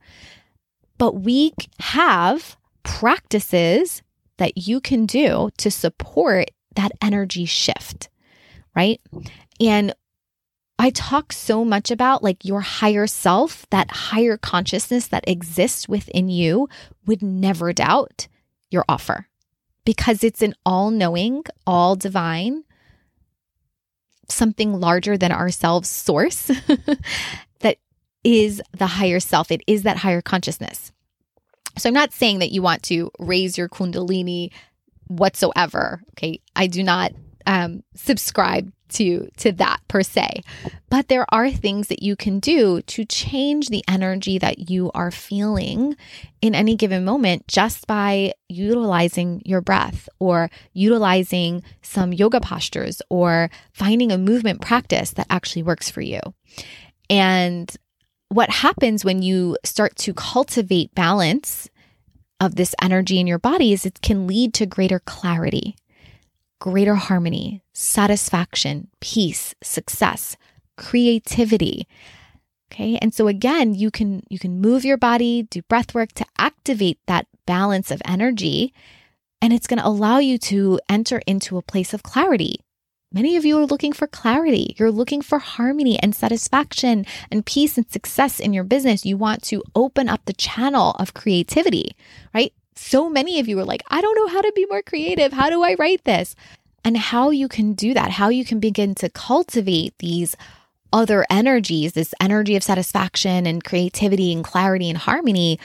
But 0.99 1.21
we 1.21 1.53
have 1.79 2.57
practices 2.83 4.03
that 4.43 4.67
you 4.67 4.81
can 4.81 5.07
do 5.07 5.51
to 5.57 5.71
support 5.71 6.51
that 6.75 6.91
energy 7.01 7.45
shift, 7.45 8.09
right? 8.75 9.01
And 9.61 9.95
I 10.81 10.91
talk 10.91 11.33
so 11.33 11.65
much 11.65 11.93
about 11.93 12.25
like 12.25 12.45
your 12.45 12.61
higher 12.61 13.07
self, 13.07 13.65
that 13.71 13.93
higher 13.93 14.37
consciousness 14.37 15.07
that 15.07 15.29
exists 15.29 15.89
within 15.89 16.29
you 16.29 16.69
would 17.07 17.23
never 17.23 17.73
doubt 17.73 18.27
your 18.69 18.85
offer 18.89 19.29
because 19.85 20.25
it's 20.25 20.43
an 20.43 20.55
all 20.67 20.91
knowing, 20.91 21.45
all 21.65 21.95
divine, 21.95 22.65
something 24.29 24.81
larger 24.81 25.17
than 25.17 25.31
ourselves 25.31 25.89
source 25.89 26.51
that 27.61 27.77
is 28.25 28.61
the 28.77 28.87
higher 28.87 29.21
self. 29.21 29.53
It 29.53 29.63
is 29.69 29.85
that 29.85 29.99
higher 29.99 30.21
consciousness. 30.21 30.92
So 31.77 31.89
I'm 31.89 31.95
not 31.95 32.13
saying 32.13 32.41
that 32.41 32.53
you 32.53 32.63
want 32.63 32.83
to 32.85 33.11
raise 33.19 33.57
your 33.57 33.69
Kundalini 33.69 34.51
whatsoever. 35.09 36.03
Okay. 36.13 36.41
I 36.55 36.67
do 36.67 36.83
not 36.83 37.13
um, 37.47 37.83
subscribe 37.95 38.73
to 38.93 39.29
to 39.39 39.53
that 39.53 39.81
per 39.89 40.03
se 40.03 40.43
but 40.91 41.09
there 41.09 41.25
are 41.31 41.51
things 41.51 41.89
that 41.89 42.03
you 42.03 42.15
can 42.15 42.39
do 42.39 42.83
to 42.83 43.05
change 43.05 43.69
the 43.69 43.83
energy 43.89 44.39
that 44.39 44.71
you 44.71 44.91
are 44.93 45.11
feeling 45.11 45.97
in 46.41 46.55
any 46.55 46.77
given 46.77 47.05
moment 47.05 47.49
just 47.49 47.87
by 47.87 48.33
utilizing 48.49 49.41
your 49.45 49.61
breath 49.61 50.09
or 50.19 50.51
utilizing 50.75 51.63
some 51.81 52.13
yoga 52.13 52.41
postures 52.41 53.01
or 53.09 53.51
finding 53.73 54.13
a 54.13 54.19
movement 54.19 54.61
practice 54.61 55.13
that 55.13 55.27
actually 55.31 55.63
works 55.63 55.91
for 55.91 56.03
you 56.03 56.21
and 57.09 57.77
what 58.33 58.51
happens 58.51 59.05
when 59.05 59.23
you 59.23 59.57
start 59.65 59.97
to 59.97 60.15
cultivate 60.15 60.95
balance 60.95 61.69
of 62.41 62.57
this 62.57 62.75
energy 62.81 63.21
in 63.21 63.27
your 63.27 63.39
body 63.39 63.73
is 63.73 63.87
it 63.87 64.01
can 64.03 64.27
lead 64.27 64.53
to 64.55 64.67
greater 64.67 64.99
clarity 65.01 65.77
greater 66.63 66.95
harmony, 66.95 67.61
satisfaction, 67.73 68.87
peace, 69.01 69.53
success, 69.65 70.37
creativity. 70.77 71.89
Okay? 72.71 72.97
And 73.03 73.13
so 73.13 73.27
again, 73.27 73.75
you 73.75 73.91
can 73.91 74.23
you 74.31 74.39
can 74.39 74.61
move 74.61 74.85
your 74.85 74.97
body, 74.97 75.43
do 75.43 75.63
breath 75.63 75.93
work 75.93 76.13
to 76.13 76.25
activate 76.39 77.01
that 77.09 77.27
balance 77.47 77.91
of 77.91 78.01
energy, 78.05 78.73
and 79.41 79.53
it's 79.53 79.67
going 79.67 79.81
to 79.81 79.87
allow 79.89 80.19
you 80.19 80.39
to 80.39 80.79
enter 80.89 81.21
into 81.27 81.59
a 81.59 81.63
place 81.63 81.93
of 81.93 82.05
clarity. 82.05 82.61
Many 83.13 83.37
of 83.37 83.45
you 83.45 83.59
are 83.59 83.67
looking 83.67 83.93
for 83.93 84.07
clarity. 84.07 84.75
You're 84.79 84.91
looking 84.91 85.23
for 85.23 85.39
harmony 85.39 85.99
and 85.99 86.15
satisfaction 86.15 87.07
and 87.31 87.45
peace 87.45 87.77
and 87.77 87.91
success 87.91 88.41
in 88.41 88.53
your 88.53 88.65
business. 88.65 89.05
You 89.05 89.17
want 89.17 89.43
to 89.45 89.63
open 89.75 90.09
up 90.09 90.25
the 90.25 90.33
channel 90.33 90.93
of 90.99 91.15
creativity, 91.15 91.95
right? 92.35 92.53
so 92.83 93.09
many 93.09 93.39
of 93.39 93.49
you 93.49 93.59
are 93.59 93.65
like, 93.65 93.83
I 93.89 94.01
don't 94.01 94.17
know 94.17 94.27
how 94.29 94.41
to 94.41 94.53
be 94.55 94.67
more 94.67 94.83
creative. 94.83 95.33
How 95.33 95.51
do 95.51 95.63
I 95.63 95.75
write 95.75 96.05
this? 96.05 96.35
And 96.85 96.97
how 96.97 97.31
you 97.31 97.49
can 97.49 97.75
do 97.75 97.95
that, 97.95 98.11
how 98.11 98.29
you 98.29 98.45
can 98.45 98.59
begin 98.59 98.95
to 98.97 99.09
cultivate 99.09 99.95
these 99.99 100.37
other 100.93 101.25
energies, 101.31 101.93
this 101.93 102.15
energy 102.21 102.57
of 102.57 102.63
satisfaction 102.63 103.47
and 103.47 103.63
creativity 103.63 104.33
and 104.33 104.45
clarity 104.45 104.91
and 104.91 104.99
harmony 104.99 105.59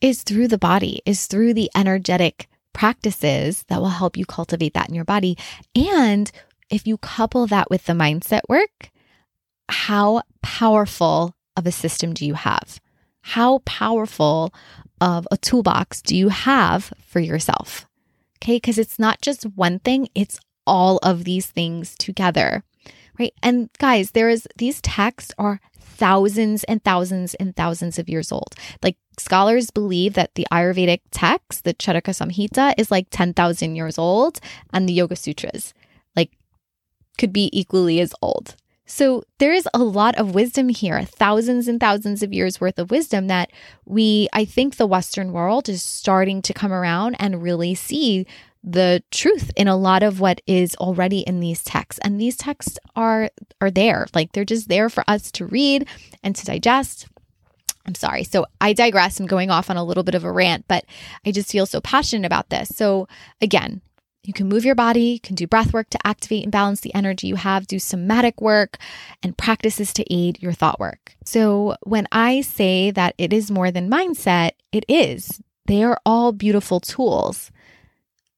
is 0.00 0.22
through 0.22 0.48
the 0.48 0.58
body, 0.58 1.00
is 1.06 1.26
through 1.26 1.54
the 1.54 1.70
energetic 1.74 2.48
practices 2.72 3.64
that 3.68 3.80
will 3.80 3.88
help 3.88 4.16
you 4.16 4.26
cultivate 4.26 4.74
that 4.74 4.88
in 4.88 4.94
your 4.94 5.04
body. 5.04 5.36
And 5.74 6.30
if 6.72 6.86
you 6.86 6.96
couple 6.98 7.46
that 7.46 7.70
with 7.70 7.84
the 7.84 7.92
mindset 7.92 8.40
work, 8.48 8.90
how 9.68 10.22
powerful 10.42 11.36
of 11.56 11.66
a 11.66 11.72
system 11.72 12.14
do 12.14 12.26
you 12.26 12.34
have? 12.34 12.80
How 13.20 13.58
powerful 13.60 14.52
of 15.00 15.28
a 15.30 15.36
toolbox 15.36 16.00
do 16.02 16.16
you 16.16 16.30
have 16.30 16.92
for 17.06 17.20
yourself? 17.20 17.86
Okay. 18.38 18.56
Because 18.56 18.78
it's 18.78 18.98
not 18.98 19.20
just 19.20 19.44
one 19.54 19.78
thing, 19.80 20.08
it's 20.14 20.40
all 20.66 20.98
of 20.98 21.24
these 21.24 21.46
things 21.46 21.94
together. 21.98 22.64
Right. 23.18 23.34
And 23.42 23.68
guys, 23.78 24.12
there 24.12 24.30
is 24.30 24.48
these 24.56 24.80
texts 24.80 25.32
are 25.38 25.60
thousands 25.78 26.64
and 26.64 26.82
thousands 26.82 27.34
and 27.34 27.54
thousands 27.54 27.98
of 27.98 28.08
years 28.08 28.32
old. 28.32 28.54
Like 28.82 28.96
scholars 29.18 29.70
believe 29.70 30.14
that 30.14 30.34
the 30.34 30.46
Ayurvedic 30.50 31.02
text, 31.10 31.64
the 31.64 31.74
Charaka 31.74 32.10
Samhita, 32.10 32.74
is 32.78 32.90
like 32.90 33.08
10,000 33.10 33.76
years 33.76 33.98
old, 33.98 34.40
and 34.72 34.88
the 34.88 34.94
Yoga 34.94 35.14
Sutras, 35.14 35.74
could 37.18 37.32
be 37.32 37.50
equally 37.52 38.00
as 38.00 38.14
old. 38.22 38.56
So 38.84 39.22
there 39.38 39.52
is 39.52 39.68
a 39.72 39.78
lot 39.78 40.16
of 40.18 40.34
wisdom 40.34 40.68
here, 40.68 41.02
thousands 41.02 41.66
and 41.66 41.80
thousands 41.80 42.22
of 42.22 42.32
years 42.32 42.60
worth 42.60 42.78
of 42.78 42.90
wisdom 42.90 43.28
that 43.28 43.50
we, 43.86 44.28
I 44.32 44.44
think 44.44 44.76
the 44.76 44.86
Western 44.86 45.32
world 45.32 45.68
is 45.68 45.82
starting 45.82 46.42
to 46.42 46.52
come 46.52 46.72
around 46.72 47.16
and 47.18 47.42
really 47.42 47.74
see 47.74 48.26
the 48.64 49.02
truth 49.10 49.50
in 49.56 49.66
a 49.66 49.76
lot 49.76 50.02
of 50.02 50.20
what 50.20 50.40
is 50.46 50.74
already 50.76 51.20
in 51.20 51.40
these 51.40 51.64
texts 51.64 51.98
and 52.04 52.20
these 52.20 52.36
texts 52.36 52.78
are 52.94 53.28
are 53.60 53.72
there 53.72 54.06
like 54.14 54.30
they're 54.30 54.44
just 54.44 54.68
there 54.68 54.88
for 54.88 55.02
us 55.08 55.32
to 55.32 55.44
read 55.44 55.84
and 56.22 56.36
to 56.36 56.44
digest 56.44 57.08
I'm 57.84 57.94
sorry. 57.94 58.24
So 58.24 58.46
I 58.60 58.74
digress. 58.74 59.18
I'm 59.18 59.26
going 59.26 59.50
off 59.50 59.68
on 59.68 59.76
a 59.76 59.84
little 59.84 60.04
bit 60.04 60.14
of 60.14 60.24
a 60.24 60.30
rant, 60.30 60.66
but 60.68 60.84
I 61.26 61.32
just 61.32 61.50
feel 61.50 61.66
so 61.66 61.80
passionate 61.80 62.26
about 62.26 62.48
this. 62.48 62.68
So 62.68 63.08
again, 63.40 63.80
you 64.24 64.32
can 64.32 64.48
move 64.48 64.64
your 64.64 64.74
body, 64.74 65.02
you 65.02 65.20
can 65.20 65.34
do 65.34 65.46
breath 65.46 65.72
work 65.72 65.90
to 65.90 66.06
activate 66.06 66.44
and 66.44 66.52
balance 66.52 66.80
the 66.80 66.94
energy 66.94 67.26
you 67.26 67.36
have, 67.36 67.66
do 67.66 67.78
somatic 67.78 68.40
work 68.40 68.78
and 69.22 69.36
practices 69.36 69.92
to 69.94 70.14
aid 70.14 70.40
your 70.40 70.52
thought 70.52 70.78
work. 70.78 71.16
So, 71.24 71.76
when 71.82 72.06
I 72.12 72.40
say 72.40 72.90
that 72.92 73.14
it 73.18 73.32
is 73.32 73.50
more 73.50 73.70
than 73.70 73.90
mindset, 73.90 74.52
it 74.70 74.84
is. 74.88 75.40
They 75.66 75.82
are 75.82 76.00
all 76.04 76.32
beautiful 76.32 76.80
tools, 76.80 77.50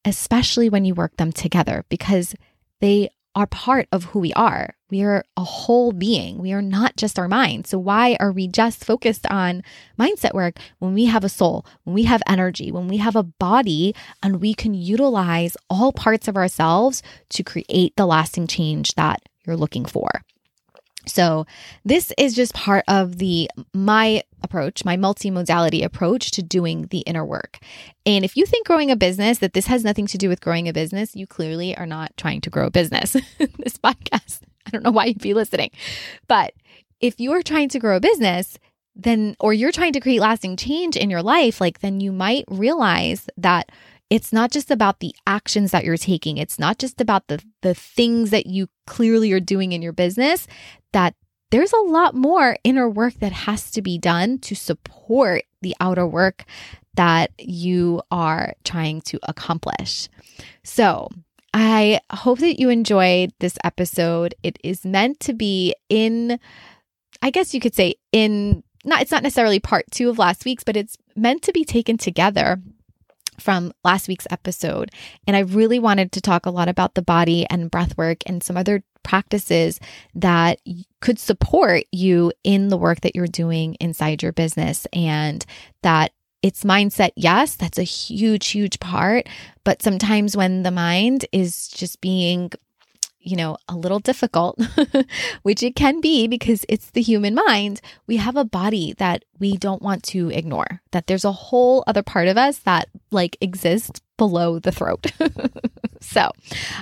especially 0.04 0.68
when 0.68 0.84
you 0.84 0.94
work 0.94 1.16
them 1.16 1.32
together 1.32 1.84
because 1.88 2.34
they 2.80 3.10
are 3.34 3.46
part 3.46 3.88
of 3.92 4.04
who 4.04 4.20
we 4.20 4.32
are. 4.34 4.74
We 4.90 5.02
are 5.02 5.24
a 5.36 5.44
whole 5.44 5.92
being. 5.92 6.38
We 6.38 6.52
are 6.52 6.62
not 6.62 6.96
just 6.96 7.18
our 7.18 7.28
mind. 7.28 7.66
So, 7.66 7.78
why 7.78 8.16
are 8.20 8.32
we 8.32 8.46
just 8.46 8.84
focused 8.84 9.26
on 9.30 9.62
mindset 9.98 10.34
work 10.34 10.58
when 10.78 10.94
we 10.94 11.06
have 11.06 11.24
a 11.24 11.28
soul, 11.28 11.66
when 11.82 11.94
we 11.94 12.04
have 12.04 12.22
energy, 12.28 12.70
when 12.70 12.88
we 12.88 12.98
have 12.98 13.16
a 13.16 13.22
body, 13.22 13.94
and 14.22 14.40
we 14.40 14.54
can 14.54 14.74
utilize 14.74 15.56
all 15.68 15.92
parts 15.92 16.28
of 16.28 16.36
ourselves 16.36 17.02
to 17.30 17.42
create 17.42 17.96
the 17.96 18.06
lasting 18.06 18.46
change 18.46 18.94
that 18.94 19.20
you're 19.44 19.56
looking 19.56 19.84
for? 19.84 20.08
So, 21.06 21.46
this 21.84 22.12
is 22.16 22.34
just 22.34 22.54
part 22.54 22.84
of 22.88 23.18
the 23.18 23.50
my 23.72 24.22
approach, 24.42 24.84
my 24.84 24.96
multimodality 24.96 25.84
approach 25.84 26.30
to 26.32 26.42
doing 26.42 26.86
the 26.88 27.00
inner 27.00 27.24
work. 27.24 27.58
And 28.06 28.24
if 28.24 28.36
you 28.36 28.46
think 28.46 28.66
growing 28.66 28.90
a 28.90 28.96
business 28.96 29.38
that 29.38 29.54
this 29.54 29.66
has 29.66 29.84
nothing 29.84 30.06
to 30.08 30.18
do 30.18 30.28
with 30.28 30.40
growing 30.40 30.68
a 30.68 30.72
business, 30.72 31.16
you 31.16 31.26
clearly 31.26 31.76
are 31.76 31.86
not 31.86 32.16
trying 32.16 32.40
to 32.42 32.50
grow 32.50 32.66
a 32.66 32.70
business. 32.70 33.12
this 33.38 33.78
podcast, 33.78 34.40
I 34.66 34.70
don't 34.70 34.84
know 34.84 34.90
why 34.90 35.06
you'd 35.06 35.18
be 35.18 35.34
listening. 35.34 35.70
But 36.28 36.52
if 37.00 37.18
you 37.18 37.32
are 37.32 37.42
trying 37.42 37.70
to 37.70 37.78
grow 37.78 37.96
a 37.96 38.00
business, 38.00 38.58
then 38.96 39.34
or 39.40 39.52
you're 39.52 39.72
trying 39.72 39.92
to 39.94 40.00
create 40.00 40.20
lasting 40.20 40.56
change 40.56 40.96
in 40.96 41.10
your 41.10 41.22
life, 41.22 41.60
like 41.60 41.80
then 41.80 42.00
you 42.00 42.12
might 42.12 42.44
realize 42.48 43.28
that 43.36 43.70
it's 44.10 44.32
not 44.32 44.50
just 44.50 44.70
about 44.70 45.00
the 45.00 45.14
actions 45.26 45.70
that 45.70 45.84
you're 45.84 45.96
taking. 45.96 46.38
It's 46.38 46.58
not 46.58 46.78
just 46.78 47.00
about 47.00 47.26
the 47.28 47.42
the 47.62 47.74
things 47.74 48.30
that 48.30 48.46
you 48.46 48.68
clearly 48.86 49.32
are 49.32 49.40
doing 49.40 49.72
in 49.72 49.82
your 49.82 49.92
business 49.92 50.46
that 50.92 51.14
there's 51.50 51.72
a 51.72 51.80
lot 51.82 52.14
more 52.14 52.56
inner 52.64 52.88
work 52.88 53.14
that 53.14 53.32
has 53.32 53.70
to 53.72 53.82
be 53.82 53.98
done 53.98 54.38
to 54.38 54.54
support 54.54 55.44
the 55.62 55.74
outer 55.80 56.06
work 56.06 56.44
that 56.94 57.30
you 57.38 58.02
are 58.10 58.54
trying 58.64 59.00
to 59.02 59.18
accomplish. 59.24 60.08
So, 60.62 61.08
I 61.52 62.00
hope 62.10 62.40
that 62.40 62.58
you 62.58 62.68
enjoyed 62.68 63.32
this 63.38 63.56
episode. 63.62 64.34
It 64.42 64.58
is 64.64 64.84
meant 64.84 65.20
to 65.20 65.32
be 65.32 65.74
in, 65.88 66.40
I 67.22 67.30
guess 67.30 67.54
you 67.54 67.60
could 67.60 67.74
say, 67.74 67.94
in 68.10 68.64
not, 68.84 69.02
it's 69.02 69.12
not 69.12 69.22
necessarily 69.22 69.60
part 69.60 69.84
two 69.92 70.10
of 70.10 70.18
last 70.18 70.44
week's, 70.44 70.64
but 70.64 70.76
it's 70.76 70.96
meant 71.14 71.42
to 71.42 71.52
be 71.52 71.64
taken 71.64 71.96
together 71.96 72.60
from 73.38 73.72
last 73.84 74.08
week's 74.08 74.26
episode. 74.30 74.90
And 75.26 75.36
I 75.36 75.40
really 75.40 75.78
wanted 75.78 76.12
to 76.12 76.20
talk 76.20 76.46
a 76.46 76.50
lot 76.50 76.68
about 76.68 76.94
the 76.94 77.02
body 77.02 77.46
and 77.50 77.70
breath 77.70 77.96
work 77.96 78.18
and 78.26 78.42
some 78.42 78.56
other 78.56 78.82
practices 79.02 79.78
that 80.14 80.60
could 81.00 81.18
support 81.18 81.84
you 81.92 82.32
in 82.42 82.68
the 82.68 82.76
work 82.76 83.02
that 83.02 83.14
you're 83.14 83.26
doing 83.26 83.74
inside 83.74 84.22
your 84.22 84.32
business 84.32 84.86
and 84.92 85.44
that 85.82 86.12
it's 86.42 86.62
mindset, 86.62 87.10
yes, 87.16 87.54
that's 87.54 87.78
a 87.78 87.84
huge, 87.84 88.48
huge 88.48 88.78
part. 88.78 89.26
But 89.64 89.80
sometimes 89.80 90.36
when 90.36 90.62
the 90.62 90.70
mind 90.70 91.24
is 91.32 91.68
just 91.68 92.02
being 92.02 92.50
you 93.24 93.36
know, 93.36 93.56
a 93.68 93.74
little 93.74 93.98
difficult, 93.98 94.60
which 95.42 95.62
it 95.62 95.74
can 95.74 96.00
be 96.00 96.28
because 96.28 96.64
it's 96.68 96.90
the 96.90 97.02
human 97.02 97.34
mind, 97.34 97.80
we 98.06 98.18
have 98.18 98.36
a 98.36 98.44
body 98.44 98.94
that 98.98 99.24
we 99.38 99.56
don't 99.56 99.82
want 99.82 100.02
to 100.04 100.30
ignore, 100.30 100.82
that 100.92 101.06
there's 101.06 101.24
a 101.24 101.32
whole 101.32 101.82
other 101.86 102.02
part 102.02 102.28
of 102.28 102.36
us 102.36 102.58
that 102.58 102.88
like 103.10 103.36
exists 103.40 104.00
below 104.16 104.58
the 104.58 104.72
throat. 104.72 105.06
so 106.00 106.30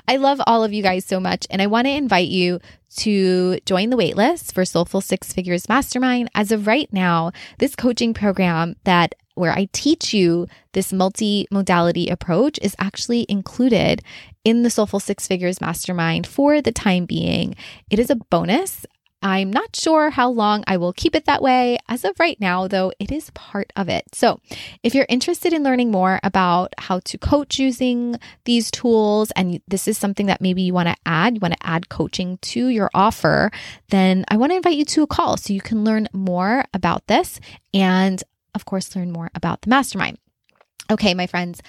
I 0.06 0.16
love 0.16 0.40
all 0.46 0.64
of 0.64 0.72
you 0.72 0.82
guys 0.82 1.04
so 1.04 1.20
much. 1.20 1.46
And 1.50 1.62
I 1.62 1.66
want 1.66 1.86
to 1.86 1.92
invite 1.92 2.28
you 2.28 2.60
to 2.96 3.58
join 3.64 3.90
the 3.90 3.96
waitlist 3.96 4.52
for 4.52 4.64
Soulful 4.64 5.00
Six 5.00 5.32
Figures 5.32 5.68
Mastermind. 5.68 6.28
As 6.34 6.52
of 6.52 6.66
right 6.66 6.92
now, 6.92 7.32
this 7.58 7.74
coaching 7.74 8.12
program 8.12 8.76
that 8.84 9.14
where 9.34 9.52
I 9.52 9.68
teach 9.72 10.12
you 10.12 10.46
this 10.72 10.92
multi 10.92 11.46
modality 11.50 12.08
approach 12.08 12.58
is 12.62 12.76
actually 12.78 13.26
included 13.28 14.02
in 14.44 14.62
the 14.62 14.70
Soulful 14.70 15.00
Six 15.00 15.26
Figures 15.26 15.60
Mastermind 15.60 16.26
for 16.26 16.60
the 16.60 16.72
time 16.72 17.06
being. 17.06 17.54
It 17.90 17.98
is 17.98 18.10
a 18.10 18.16
bonus. 18.16 18.86
I'm 19.22 19.52
not 19.52 19.76
sure 19.76 20.10
how 20.10 20.30
long 20.30 20.64
I 20.66 20.76
will 20.76 20.92
keep 20.92 21.14
it 21.14 21.26
that 21.26 21.42
way. 21.42 21.78
As 21.88 22.04
of 22.04 22.18
right 22.18 22.38
now, 22.40 22.66
though, 22.66 22.92
it 22.98 23.12
is 23.12 23.30
part 23.30 23.72
of 23.76 23.88
it. 23.88 24.04
So, 24.12 24.40
if 24.82 24.96
you're 24.96 25.06
interested 25.08 25.52
in 25.52 25.62
learning 25.62 25.92
more 25.92 26.18
about 26.24 26.74
how 26.76 26.98
to 27.04 27.18
coach 27.18 27.58
using 27.58 28.16
these 28.44 28.68
tools, 28.70 29.30
and 29.36 29.60
this 29.68 29.86
is 29.86 29.96
something 29.96 30.26
that 30.26 30.40
maybe 30.40 30.62
you 30.62 30.74
want 30.74 30.88
to 30.88 30.96
add, 31.06 31.34
you 31.34 31.40
want 31.40 31.54
to 31.54 31.66
add 31.66 31.88
coaching 31.88 32.38
to 32.38 32.66
your 32.66 32.90
offer, 32.94 33.52
then 33.90 34.24
I 34.26 34.36
want 34.36 34.50
to 34.50 34.56
invite 34.56 34.76
you 34.76 34.84
to 34.86 35.04
a 35.04 35.06
call 35.06 35.36
so 35.36 35.52
you 35.52 35.60
can 35.60 35.84
learn 35.84 36.08
more 36.12 36.64
about 36.74 37.06
this 37.06 37.38
and 37.72 38.22
of 38.54 38.64
course, 38.64 38.94
learn 38.94 39.12
more 39.12 39.30
about 39.34 39.62
the 39.62 39.70
mastermind. 39.70 40.18
Okay, 40.90 41.14
my 41.14 41.26
friends, 41.26 41.62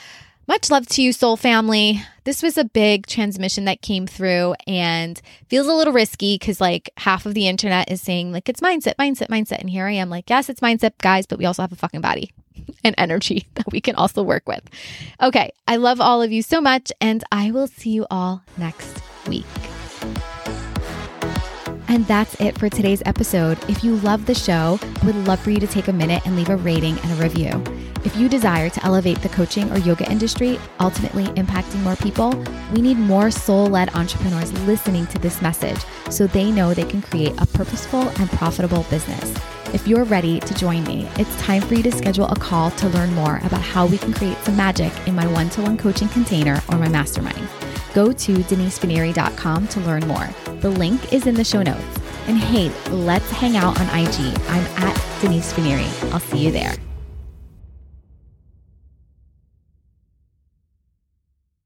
much 0.48 0.70
love 0.70 0.86
to 0.88 1.02
you, 1.02 1.14
soul 1.14 1.38
family. 1.38 2.04
This 2.26 2.44
was 2.44 2.58
a 2.58 2.66
big 2.66 3.08
transmission 3.08 3.66
that 3.66 3.82
came 3.82 4.08
through 4.08 4.56
and 4.68 5.22
feels 5.48 5.68
a 5.68 5.74
little 5.74 5.94
risky 5.94 6.36
because, 6.38 6.60
like, 6.60 6.90
half 6.98 7.26
of 7.26 7.34
the 7.34 7.48
internet 7.48 7.90
is 7.90 8.02
saying, 8.02 8.34
like, 8.34 8.50
it's 8.50 8.60
mindset, 8.60 8.96
mindset, 8.96 9.30
mindset. 9.30 9.60
And 9.60 9.70
here 9.70 9.88
I 9.88 9.94
am, 9.94 10.10
like, 10.10 10.30
yes, 10.30 10.50
it's 10.50 10.60
mindset, 10.60 10.98
guys, 10.98 11.26
but 11.26 11.40
we 11.40 11.46
also 11.46 11.62
have 11.62 11.72
a 11.72 11.78
fucking 11.78 12.02
body 12.02 12.34
and 12.84 12.96
energy 12.98 13.48
that 13.56 13.72
we 13.72 13.80
can 13.80 13.96
also 13.96 14.22
work 14.22 14.48
with. 14.48 14.64
Okay, 15.22 15.52
I 15.68 15.78
love 15.78 16.02
all 16.02 16.22
of 16.22 16.32
you 16.32 16.42
so 16.42 16.60
much, 16.60 16.92
and 17.00 17.24
I 17.32 17.52
will 17.52 17.68
see 17.68 17.92
you 17.92 18.06
all 18.12 18.44
next 18.58 19.02
week. 19.28 19.46
And 21.88 22.06
that's 22.08 22.40
it 22.40 22.58
for 22.58 22.70
today's 22.70 23.04
episode. 23.06 23.58
If 23.70 23.84
you 23.84 23.98
love 23.98 24.26
the 24.26 24.36
show, 24.36 24.80
would 25.04 25.16
love 25.28 25.40
for 25.40 25.52
you 25.52 25.60
to 25.60 25.68
take 25.68 25.88
a 25.88 25.94
minute 25.94 26.26
and 26.26 26.36
leave 26.36 26.50
a 26.50 26.56
rating 26.56 26.98
and 27.00 27.12
a 27.12 27.24
review. 27.24 27.64
If 28.06 28.18
you 28.18 28.28
desire 28.28 28.70
to 28.70 28.86
elevate 28.86 29.22
the 29.22 29.30
coaching 29.30 29.72
or 29.72 29.78
yoga 29.78 30.10
industry, 30.12 30.60
ultimately 30.80 31.26
impacting 31.42 31.82
more 31.84 31.96
people, 31.96 32.32
we 32.74 32.82
need 32.82 32.98
more 32.98 33.32
soul 33.32 33.68
led 33.68 33.96
entrepreneurs 33.96 34.52
listening 34.64 35.08
to 35.08 35.20
this 35.20 35.42
message 35.42 35.80
so 36.10 36.28
they 36.28 36.52
know 36.52 36.74
they 36.74 36.84
can 36.84 37.02
create 37.02 37.34
a 37.40 37.46
purposeful 37.46 38.10
and 38.20 38.30
profitable 38.32 38.86
business. 38.90 39.34
If 39.74 39.88
you're 39.88 40.04
ready 40.04 40.40
to 40.42 40.54
join 40.54 40.84
me, 40.84 41.08
it's 41.18 41.36
time 41.42 41.62
for 41.62 41.76
you 41.76 41.84
to 41.84 41.92
schedule 41.92 42.28
a 42.28 42.36
call 42.36 42.72
to 42.72 42.90
learn 42.90 43.14
more 43.16 43.38
about 43.38 43.62
how 43.62 43.88
we 43.88 43.98
can 43.98 44.14
create 44.14 44.38
some 44.40 44.58
magic 44.58 44.92
in 45.08 45.16
my 45.16 45.26
one 45.28 45.50
to 45.52 45.62
one 45.62 45.78
coaching 45.78 46.10
container 46.10 46.62
or 46.70 46.78
my 46.78 46.90
mastermind. 46.90 47.48
Go 47.94 48.12
to 48.12 48.34
denisefineri.com 48.36 49.68
to 49.68 49.80
learn 49.82 50.08
more. 50.08 50.28
The 50.62 50.70
link 50.70 51.14
is 51.14 51.28
in 51.28 51.36
the 51.36 51.44
show 51.44 51.62
notes. 51.62 52.00
And 52.28 52.38
hey, 52.38 52.72
let's 52.90 53.30
hang 53.32 53.58
out 53.58 53.80
on 53.80 53.88
IG. 53.88 54.38
I'm 54.48 54.66
at 54.78 55.22
Denise. 55.22 55.54
I'll 56.12 56.20
see 56.20 56.46
you 56.46 56.52
there. 56.52 56.74